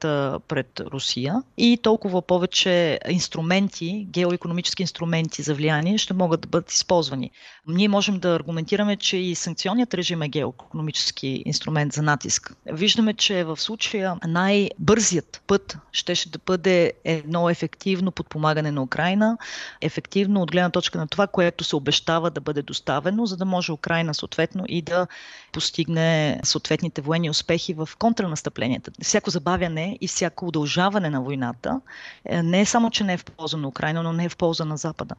пред 0.49 0.81
Русия 0.81 1.43
и 1.57 1.79
толкова 1.83 2.23
повече 2.23 2.99
инструменти, 3.09 4.07
геоекономически 4.11 4.83
инструменти 4.83 5.43
за 5.43 5.55
влияние 5.55 5.99
ще 5.99 6.15
могат 6.15 6.41
да 6.41 6.49
бъдат 6.49 6.73
използвани. 6.73 7.31
Ние 7.67 7.89
можем 7.89 8.19
да 8.19 8.35
аргументираме, 8.35 8.97
че 8.97 9.17
и 9.17 9.35
санкционният 9.35 9.95
режим 9.95 10.23
е 10.23 10.29
геоекономически 10.29 11.43
инструмент 11.47 11.70
за 11.93 12.03
натиск. 12.03 12.55
Виждаме, 12.67 13.15
че 13.15 13.45
в 13.45 13.61
случая 13.61 14.17
най-бързият 14.27 15.43
път 15.47 15.79
щеше 15.93 16.31
да 16.31 16.39
бъде 16.47 16.93
едно 17.05 17.51
ефективно 17.51 18.13
подпомагане 18.13 18.71
на 18.71 18.83
Украина, 18.83 19.39
ефективно 19.81 20.43
от 20.43 20.51
гледна 20.51 20.71
точка 20.71 20.99
на 20.99 21.09
това, 21.09 21.27
което 21.27 21.65
се 21.65 21.77
обещава 21.77 22.31
да 22.31 22.41
бъде 22.41 22.63
доставено, 22.63 23.27
за 23.27 23.37
да 23.37 23.45
може 23.45 23.73
Украина 23.73 24.15
съответно 24.15 24.65
и 24.69 24.83
да 24.83 25.07
постигне 25.53 26.41
съответните 26.45 27.01
военни 27.01 27.31
успехи 27.31 27.75
в 27.75 27.89
контранастъпленията. 27.99 28.91
Всяко 29.03 29.31
забавяне 29.31 29.99
и 30.01 30.09
всяко 30.09 30.47
удължаване 30.47 31.11
на 31.11 31.21
войната 31.21 31.81
е, 32.25 32.43
не 32.43 32.61
е 32.61 32.67
само, 32.67 32.91
че 32.91 33.05
не 33.05 33.13
е 33.13 33.17
в 33.19 33.25
полза 33.25 33.57
на 33.57 33.69
Украина, 33.69 34.03
но 34.03 34.13
не 34.13 34.25
е 34.25 34.29
в 34.29 34.37
полза 34.37 34.65
на 34.65 34.77
Запада. 34.77 35.15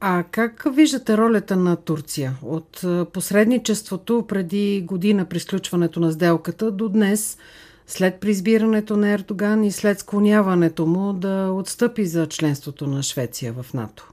А 0.00 0.24
как 0.30 0.66
виждате 0.74 1.16
ролята 1.16 1.56
на 1.56 1.76
Турция? 1.76 2.36
От 2.42 2.84
посредничеството 3.12 4.24
преди 4.28 4.84
година 4.86 5.24
при 5.24 5.40
сключването 5.40 6.00
на 6.00 6.12
сделката 6.12 6.70
до 6.70 6.88
днес, 6.88 7.38
след 7.86 8.20
приизбирането 8.20 8.96
на 8.96 9.08
Ердоган 9.10 9.64
и 9.64 9.72
след 9.72 9.98
склоняването 9.98 10.86
му 10.86 11.12
да 11.12 11.52
отстъпи 11.52 12.06
за 12.06 12.26
членството 12.26 12.86
на 12.86 13.02
Швеция 13.02 13.52
в 13.52 13.74
НАТО? 13.74 14.12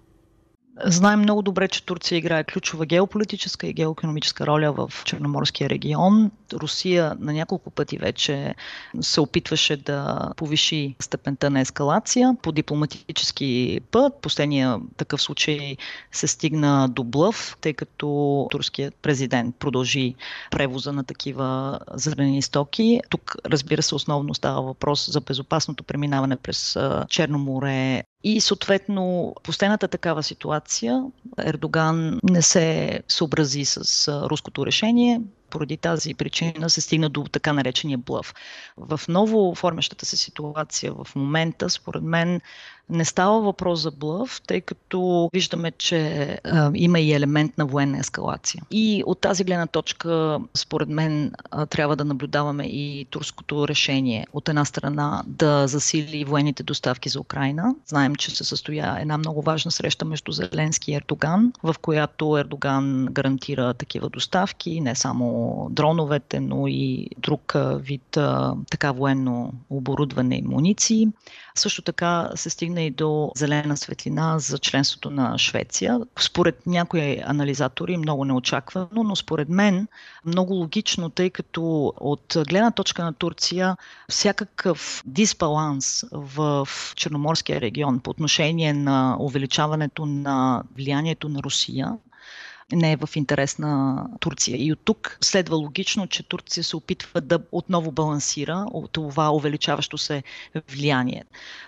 Знаем 0.84 1.20
много 1.20 1.42
добре, 1.42 1.68
че 1.68 1.86
Турция 1.86 2.18
играе 2.18 2.44
ключова 2.44 2.86
геополитическа 2.86 3.68
и 3.68 3.74
геоекономическа 3.74 4.48
роля 4.48 4.72
в 4.72 4.92
Черноморския 5.06 5.70
регион. 5.70 6.32
Русия 6.54 7.16
на 7.20 7.34
няколко 7.34 7.70
пъти 7.70 7.98
вече 7.98 8.56
се 9.02 9.22
опитваше 9.22 9.78
да 9.78 10.30
повиши 10.38 10.96
степента 11.00 11.50
на 11.50 11.60
ескалация 11.60 12.36
по 12.42 12.52
дипломатически 12.52 13.80
път. 13.92 14.14
Последния 14.22 14.80
такъв 14.98 15.22
случай 15.22 15.78
се 16.12 16.28
стигна 16.28 16.90
до 16.90 17.04
блъв, 17.04 17.58
тъй 17.62 17.74
като 17.74 18.48
турският 18.52 18.96
президент 18.96 19.56
продължи 19.56 20.16
превоза 20.52 20.94
на 20.94 21.04
такива 21.04 21.80
зърнени 21.94 22.42
стоки. 22.42 23.02
Тук, 23.10 23.36
разбира 23.46 23.82
се, 23.82 23.96
основно 23.96 24.34
става 24.34 24.62
въпрос 24.62 25.12
за 25.12 25.22
безопасното 25.22 25.84
преминаване 25.84 26.36
през 26.36 26.78
Черно 27.10 27.40
море 27.40 28.04
и 28.26 28.42
съответно, 28.42 29.36
последната 29.44 29.88
такава 29.88 30.24
ситуация, 30.24 31.04
Ердоган 31.38 32.20
не 32.24 32.42
се 32.42 33.00
съобрази 33.08 33.66
с 33.66 34.08
руското 34.30 34.66
решение, 34.66 35.22
поради 35.50 35.78
тази 35.78 36.14
причина 36.14 36.70
се 36.70 36.82
стигна 36.82 37.10
до 37.10 37.24
така 37.24 37.54
наречения 37.54 37.98
блъв. 37.98 38.34
В 38.78 39.00
ново 39.08 39.50
оформящата 39.50 40.06
се 40.06 40.18
ситуация 40.18 40.94
в 40.94 41.16
момента, 41.16 41.70
според 41.70 42.04
мен, 42.04 42.42
не 42.90 43.06
става 43.06 43.42
въпрос 43.42 43.80
за 43.80 43.92
блъв, 43.92 44.42
тъй 44.48 44.62
като 44.62 45.30
виждаме, 45.34 45.72
че 45.72 46.28
а, 46.44 46.72
има 46.74 47.00
и 47.00 47.14
елемент 47.14 47.58
на 47.58 47.66
военна 47.66 48.00
ескалация. 48.00 48.64
И 48.72 49.04
от 49.06 49.22
тази 49.22 49.44
гледна 49.44 49.68
точка, 49.68 50.40
според 50.54 50.90
мен, 50.90 51.32
а, 51.52 51.66
трябва 51.66 51.96
да 51.96 52.06
наблюдаваме 52.06 52.64
и 52.64 53.06
турското 53.10 53.68
решение. 53.68 54.28
От 54.34 54.50
една 54.50 54.66
страна 54.66 55.24
да 55.28 55.68
засили 55.68 56.26
военните 56.26 56.64
доставки 56.64 57.10
за 57.10 57.20
Украина. 57.20 57.76
Знаем, 57.88 58.16
че 58.16 58.32
се 58.32 58.44
състоя 58.44 58.98
една 59.00 59.18
много 59.18 59.42
важна 59.42 59.72
среща 59.72 60.06
между 60.06 60.32
Зеленски 60.32 60.92
и 60.92 60.96
Ердоган, 60.96 61.54
в 61.64 61.76
която 61.82 62.38
Ердоган 62.38 63.08
гарантира 63.12 63.74
такива 63.74 64.10
доставки, 64.10 64.82
не 64.82 64.96
само 64.96 65.68
дроновете, 65.72 66.40
но 66.40 66.68
и 66.68 67.10
друг 67.18 67.54
вид 67.76 68.18
а, 68.18 68.56
така 68.72 68.92
военно 68.92 69.54
оборудване 69.70 70.36
и 70.36 70.42
муниции. 70.42 71.08
Също 71.56 71.82
така 71.82 72.30
се 72.36 72.50
стигна 72.50 72.75
и 72.82 72.92
до 72.92 73.32
зелена 73.36 73.78
светлина 73.78 74.40
за 74.40 74.60
членството 74.60 75.10
на 75.10 75.38
Швеция. 75.38 76.00
Според 76.20 76.68
някои 76.68 77.22
анализатори 77.26 77.98
много 77.98 78.26
неочаквано, 78.26 79.04
но 79.04 79.16
според 79.16 79.50
мен 79.50 79.88
много 80.26 80.54
логично, 80.54 81.10
тъй 81.10 81.30
като 81.30 81.94
от 81.98 82.38
гледна 82.50 82.72
точка 82.72 83.04
на 83.04 83.14
Турция 83.14 83.78
всякакъв 84.10 85.04
дисбаланс 85.06 86.06
в 86.12 86.68
Черноморския 86.96 87.62
регион 87.62 88.00
по 88.00 88.10
отношение 88.10 88.74
на 88.74 89.18
увеличаването 89.20 90.06
на 90.06 90.64
влиянието 90.76 91.30
на 91.30 91.44
Русия 91.44 91.98
не 92.72 92.92
е 92.92 92.98
в 92.98 93.10
интерес 93.16 93.60
на 93.60 94.04
Турция. 94.20 94.58
И 94.66 94.72
от 94.72 94.80
тук 94.84 95.18
следва 95.22 95.56
логично, 95.56 96.08
че 96.08 96.24
Турция 96.24 96.64
се 96.64 96.76
опитва 96.76 97.22
да 97.22 97.40
отново 97.52 97.92
балансира 97.92 98.66
това 98.92 99.32
увеличаващо 99.32 99.98
се 99.98 100.24
влияние. 100.72 101.24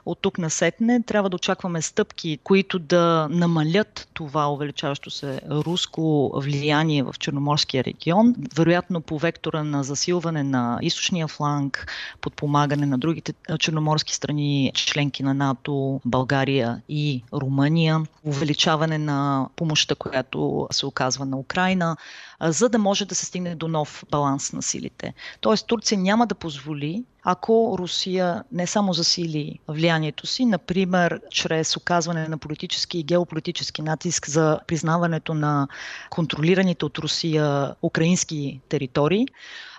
От 0.06 0.20
тук 0.22 0.38
насетне 0.38 1.04
трябва 1.04 1.30
да 1.30 1.36
очакваме 1.36 1.82
стъпки, 1.82 2.40
които 2.44 2.80
да 2.80 3.28
намалят 3.32 4.10
това 4.14 4.54
увеличаващо 4.54 5.10
се 5.10 5.42
руско 5.50 6.32
влияние 6.36 7.04
в 7.04 7.16
Черноморския 7.20 7.84
регион, 7.84 8.36
вероятно 8.56 9.02
по 9.02 9.20
вектора 9.20 9.64
на 9.64 9.84
засилване 9.84 10.44
на 10.44 10.80
източния 10.82 11.28
фланг, 11.28 11.88
подпомагане 12.22 12.86
на 12.86 12.98
другите 12.98 13.34
черноморски 13.60 14.16
страни, 14.16 14.72
членки 14.76 15.24
на 15.24 15.34
НАТО, 15.34 16.02
България 16.06 16.82
и 16.90 17.24
Румъния, 17.34 18.04
увеличаване 18.24 18.98
на 18.98 19.50
помощта, 19.56 19.96
която 19.96 20.68
се 20.72 20.87
оказва 20.88 21.26
на 21.26 21.38
Украина, 21.38 21.98
за 22.42 22.70
да 22.70 22.78
може 22.78 23.06
да 23.06 23.16
се 23.16 23.26
стигне 23.26 23.56
до 23.56 23.68
нов 23.68 24.04
баланс 24.12 24.54
на 24.54 24.62
силите. 24.62 25.14
Тоест 25.42 25.68
Турция 25.68 25.98
няма 25.98 26.28
да 26.28 26.36
позволи 26.36 27.04
ако 27.30 27.76
Русия 27.80 28.44
не 28.52 28.68
само 28.68 28.94
засили 28.94 29.60
влиянието 29.68 30.28
си, 30.28 30.46
например, 30.46 31.22
чрез 31.32 31.78
оказване 31.78 32.28
на 32.28 32.38
политически 32.38 33.00
и 33.00 33.04
геополитически 33.04 33.82
натиск 33.82 34.30
за 34.30 34.60
признаването 34.68 35.34
на 35.34 35.68
контролираните 36.10 36.86
от 36.86 36.98
Русия 36.98 37.76
украински 37.82 38.60
територии, 38.70 39.26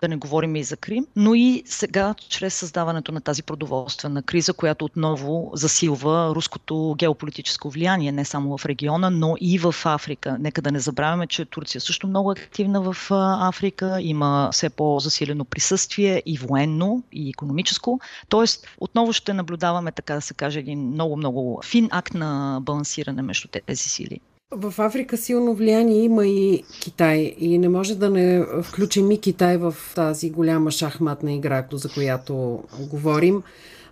да 0.02 0.08
не 0.08 0.16
говорим 0.16 0.56
и 0.56 0.64
за 0.64 0.76
Крим, 0.76 1.06
но 1.16 1.34
и 1.34 1.62
сега 1.66 2.14
чрез 2.28 2.54
създаването 2.54 3.12
на 3.12 3.20
тази 3.20 3.42
продоволствена 3.42 4.22
криза, 4.22 4.52
която 4.52 4.84
отново 4.84 5.50
засилва 5.54 6.32
руското 6.34 6.94
геополитическо 6.98 7.70
влияние 7.70 8.12
не 8.12 8.24
само 8.24 8.58
в 8.58 8.66
региона, 8.66 9.10
но 9.10 9.34
и 9.40 9.58
в 9.58 9.74
Африка. 9.84 10.36
Нека 10.40 10.62
да 10.62 10.72
не 10.72 10.80
забравяме, 10.80 11.26
че 11.26 11.44
Турция 11.44 11.80
също 11.80 12.06
много 12.06 12.30
активна 12.30 12.80
в 12.80 12.96
Африка, 13.40 13.98
има 14.00 14.48
все 14.52 14.70
по-засилено 14.70 15.44
присъствие 15.44 16.22
и 16.26 16.38
военно, 16.38 17.02
и 17.12 17.32
економическо. 17.38 18.00
Тоест, 18.28 18.66
отново 18.80 19.12
ще 19.12 19.32
наблюдаваме, 19.32 19.92
така 19.92 20.14
да 20.14 20.20
се 20.20 20.34
каже, 20.34 20.58
един 20.58 20.80
много-много 20.80 21.60
фин 21.64 21.88
акт 21.90 22.14
на 22.14 22.60
балансиране 22.62 23.22
между 23.22 23.48
тези 23.66 23.82
сили. 23.82 24.20
В 24.50 24.74
Африка 24.78 25.16
силно 25.16 25.54
влияние 25.54 26.02
има 26.02 26.26
и 26.26 26.62
Китай 26.80 27.34
и 27.38 27.58
не 27.58 27.68
може 27.68 27.94
да 27.94 28.10
не 28.10 28.44
включим 28.62 29.10
и 29.10 29.20
Китай 29.20 29.56
в 29.56 29.74
тази 29.94 30.30
голяма 30.30 30.70
шахматна 30.70 31.32
игра, 31.32 31.66
за 31.72 31.88
която 31.88 32.62
говорим. 32.90 33.42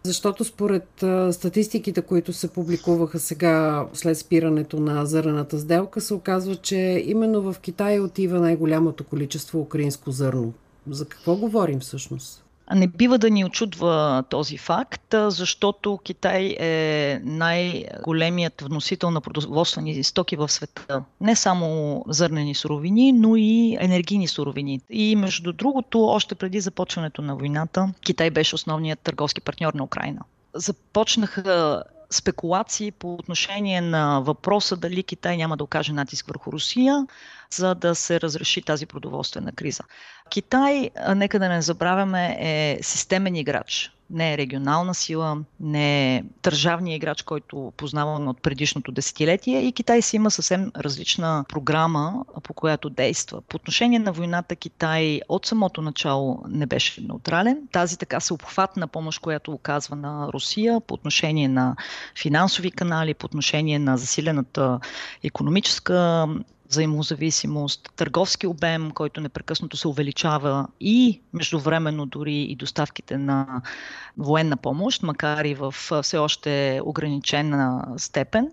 Защото 0.02 0.44
според 0.44 1.04
статистиките, 1.30 2.02
които 2.02 2.32
се 2.32 2.52
публикуваха 2.52 3.18
сега 3.18 3.86
след 3.92 4.18
спирането 4.18 4.80
на 4.80 5.06
зърната 5.06 5.58
сделка, 5.58 6.00
се 6.00 6.14
оказва, 6.14 6.56
че 6.56 7.02
именно 7.06 7.42
в 7.42 7.56
Китай 7.60 8.00
отива 8.00 8.40
най-голямото 8.40 9.04
количество 9.04 9.60
украинско 9.60 10.10
зърно. 10.10 10.52
За 10.90 11.08
какво 11.08 11.36
говорим 11.36 11.80
всъщност? 11.80 12.45
Не 12.74 12.86
бива 12.86 13.18
да 13.18 13.30
ни 13.30 13.44
очудва 13.44 14.24
този 14.30 14.58
факт, 14.58 15.14
защото 15.28 15.98
Китай 16.04 16.56
е 16.60 17.20
най-големият 17.24 18.60
вносител 18.60 19.10
на 19.10 19.20
продоволствени 19.20 20.04
стоки 20.04 20.36
в 20.36 20.48
света. 20.48 21.04
Не 21.20 21.36
само 21.36 22.04
зърнени 22.08 22.54
суровини, 22.54 23.12
но 23.12 23.36
и 23.36 23.76
енергийни 23.80 24.28
суровини. 24.28 24.80
И 24.90 25.16
между 25.16 25.52
другото, 25.52 26.04
още 26.04 26.34
преди 26.34 26.60
започването 26.60 27.22
на 27.22 27.36
войната, 27.36 27.92
Китай 28.00 28.30
беше 28.30 28.54
основният 28.54 29.00
търговски 29.00 29.40
партньор 29.40 29.74
на 29.74 29.84
Украина. 29.84 30.20
Започнаха 30.54 31.82
спекулации 32.16 32.90
по 32.90 33.14
отношение 33.14 33.80
на 33.80 34.20
въпроса 34.20 34.76
дали 34.76 35.02
Китай 35.02 35.36
няма 35.36 35.56
да 35.56 35.64
окаже 35.64 35.92
натиск 35.92 36.26
върху 36.26 36.52
Русия, 36.52 37.06
за 37.50 37.74
да 37.74 37.94
се 37.94 38.20
разреши 38.20 38.62
тази 38.62 38.86
продоволствена 38.86 39.52
криза. 39.52 39.82
Китай, 40.30 40.90
нека 41.14 41.38
да 41.38 41.48
не 41.48 41.62
забравяме, 41.62 42.36
е 42.40 42.78
системен 42.82 43.34
играч 43.34 43.95
не 44.10 44.32
е 44.32 44.38
регионална 44.38 44.94
сила, 44.94 45.38
не 45.60 46.16
е 46.16 46.22
държавния 46.42 46.96
играч, 46.96 47.22
който 47.22 47.72
познаваме 47.76 48.30
от 48.30 48.42
предишното 48.42 48.92
десетилетие 48.92 49.60
и 49.60 49.72
Китай 49.72 50.02
си 50.02 50.16
има 50.16 50.30
съвсем 50.30 50.72
различна 50.76 51.44
програма, 51.48 52.24
по 52.42 52.54
която 52.54 52.90
действа. 52.90 53.40
По 53.40 53.56
отношение 53.56 53.98
на 53.98 54.12
войната 54.12 54.56
Китай 54.56 55.20
от 55.28 55.46
самото 55.46 55.82
начало 55.82 56.42
не 56.48 56.66
беше 56.66 57.00
неутрален. 57.00 57.58
Тази 57.72 57.98
така 57.98 58.20
съобхватна 58.20 58.88
помощ, 58.88 59.20
която 59.20 59.52
оказва 59.52 59.96
на 59.96 60.28
Русия 60.32 60.80
по 60.80 60.94
отношение 60.94 61.48
на 61.48 61.76
финансови 62.18 62.70
канали, 62.70 63.14
по 63.14 63.26
отношение 63.26 63.78
на 63.78 63.96
засилената 63.96 64.80
економическа 65.22 66.28
взаимозависимост, 66.68 67.92
търговски 67.96 68.46
обем, 68.46 68.90
който 68.90 69.20
непрекъснато 69.20 69.76
се 69.76 69.88
увеличава 69.88 70.68
и 70.80 71.20
междувременно 71.32 72.06
дори 72.06 72.34
и 72.34 72.56
доставките 72.56 73.18
на 73.18 73.62
военна 74.18 74.56
помощ, 74.56 75.02
макар 75.02 75.44
и 75.44 75.54
в 75.54 75.74
все 76.02 76.18
още 76.18 76.80
ограничена 76.84 77.84
степен, 77.96 78.48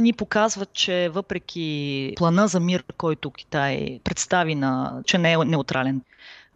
ни 0.00 0.12
показват, 0.12 0.72
че 0.72 1.08
въпреки 1.08 2.12
плана 2.16 2.48
за 2.48 2.60
мир, 2.60 2.84
който 2.96 3.30
Китай 3.30 4.00
представи 4.04 4.54
на, 4.54 5.02
че 5.06 5.18
не 5.18 5.32
е 5.32 5.36
неутрален 5.36 6.02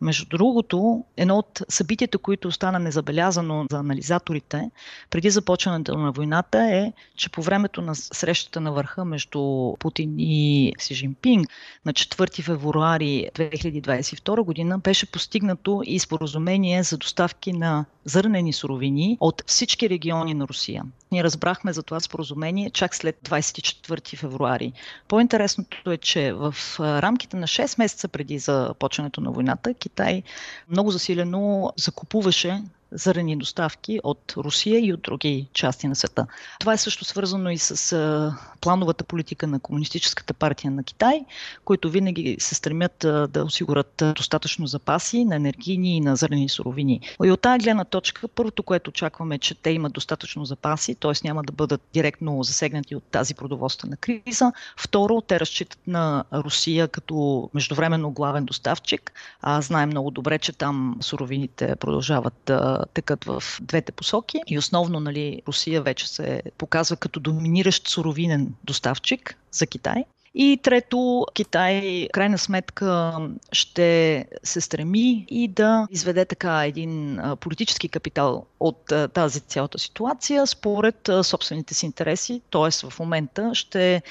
между 0.03 0.27
другото, 0.27 1.05
едно 1.17 1.39
от 1.39 1.63
събитията, 1.69 2.19
които 2.19 2.49
остана 2.49 2.79
незабелязано 2.79 3.67
за 3.71 3.79
анализаторите 3.79 4.71
преди 5.11 5.31
започването 5.31 5.99
на 5.99 6.13
войната 6.13 6.59
е, 6.59 6.93
че 7.17 7.29
по 7.29 7.43
времето 7.43 7.83
на 7.83 7.95
срещата 7.95 8.61
на 8.61 8.73
върха 8.73 9.05
между 9.05 9.73
Путин 9.79 10.15
и 10.19 10.73
Си 10.79 10.95
Жинпинг 10.95 11.49
на 11.85 11.93
4 11.93 12.43
февруари 12.43 13.29
2022 13.35 14.45
година 14.45 14.79
беше 14.79 15.13
постигнато 15.13 15.83
и 15.85 15.99
споразумение 15.99 16.83
за 16.83 16.99
доставки 16.99 17.53
на 17.53 17.85
зърнени 18.05 18.53
суровини 18.53 19.17
от 19.21 19.43
всички 19.47 19.91
региони 19.91 20.35
на 20.35 20.49
Русия. 20.49 20.85
Ние 21.13 21.25
разбрахме 21.25 21.73
за 21.73 21.83
това 21.83 22.01
споразумение 22.01 22.71
чак 22.71 22.95
след 22.95 23.17
24 23.25 24.17
февруари. 24.17 24.73
По-интересното 25.09 25.91
е, 25.91 25.97
че 25.97 26.33
в 26.33 26.55
рамките 26.81 27.37
на 27.37 27.47
6 27.47 27.79
месеца 27.79 28.09
преди 28.09 28.39
започването 28.39 29.21
на 29.21 29.31
войната, 29.31 29.75
Китай. 29.93 30.23
Много 30.69 30.91
засилено 30.91 31.73
закупуваше 31.77 32.63
зърнени 32.93 33.37
доставки 33.37 34.01
от 34.03 34.35
Русия 34.37 34.87
и 34.87 34.93
от 34.93 35.03
други 35.03 35.49
части 35.53 35.89
на 35.89 35.97
света. 35.97 36.27
Това 36.61 36.73
е 36.73 36.79
също 36.79 37.05
свързано 37.05 37.51
и 37.51 37.59
с 37.59 38.33
плановата 38.61 39.05
политика 39.05 39.47
на 39.47 39.61
Комунистическата 39.61 40.35
партия 40.35 40.71
на 40.71 40.85
Китай, 40.85 41.25
които 41.65 41.91
винаги 41.91 42.37
се 42.39 42.55
стремят 42.55 42.97
да 43.29 43.45
осигурят 43.47 44.03
достатъчно 44.17 44.67
запаси 44.67 45.25
на 45.25 45.37
енергийни 45.37 45.97
и 45.97 46.01
на 46.01 46.17
зърнени 46.17 46.49
суровини. 46.49 47.01
И 47.25 47.31
от 47.31 47.41
тази 47.41 47.59
гледна 47.59 47.85
точка, 47.85 48.29
първото, 48.29 48.63
което 48.63 48.89
очакваме, 48.91 49.35
е, 49.35 49.39
че 49.39 49.55
те 49.55 49.71
имат 49.71 49.93
достатъчно 49.93 50.45
запаси, 50.45 50.95
т.е. 50.95 51.13
няма 51.25 51.43
да 51.43 51.53
бъдат 51.53 51.81
директно 51.93 52.43
засегнати 52.43 52.97
от 52.97 53.05
тази 53.05 53.35
продоволствена 53.35 53.97
криза. 53.97 54.53
Второ, 54.77 55.21
те 55.21 55.41
разчитат 55.41 55.79
на 55.87 56.25
Русия 56.33 56.89
като 56.89 57.51
междувременно 57.55 58.11
главен 58.11 58.45
доставчик. 58.45 59.13
А 59.43 59.61
знаем 59.61 59.89
много 59.89 60.11
добре, 60.11 60.39
че 60.39 60.53
там 60.53 60.97
суровините 61.01 61.77
продължават 61.77 62.51
текат 62.95 63.25
в 63.25 63.43
двете 63.61 63.93
посоки. 63.93 64.41
И 64.47 64.59
основно 64.59 65.01
нали, 65.01 65.43
Русия 65.49 65.83
вече 65.83 66.09
се 66.09 66.43
показва 66.59 66.97
като 66.97 67.21
доминиращ 67.21 67.89
суровинен 67.89 68.55
доставчик 68.65 69.37
за 69.53 69.67
Китай. 69.67 70.05
И 70.35 70.61
трето, 70.63 71.27
Китай, 71.35 72.09
крайна 72.13 72.39
сметка, 72.39 73.17
ще 73.53 74.25
се 74.43 74.61
стреми 74.61 75.27
и 75.31 75.49
да 75.49 75.87
изведе 75.91 76.25
така 76.25 76.65
един 76.67 77.21
политически 77.41 77.89
капитал 77.89 78.47
от 78.61 78.93
тази 79.15 79.41
цялата 79.41 79.79
ситуация 79.79 80.47
според 80.47 81.11
собствените 81.23 81.75
си 81.75 81.87
интереси, 81.87 82.41
т.е. 82.51 82.91
в 82.91 82.99
момента 82.99 83.51
ще 83.55 84.03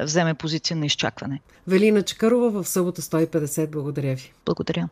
вземе 0.00 0.34
позиция 0.34 0.76
на 0.76 0.86
изчакване. 0.86 1.40
Велина 1.66 2.02
Чекарова 2.02 2.62
в 2.62 2.68
събота 2.68 3.02
150. 3.02 3.70
Благодаря 3.70 4.14
ви. 4.14 4.32
Благодаря. 4.46 4.88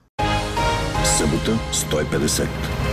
Събота 1.05 1.59
150. 1.72 2.88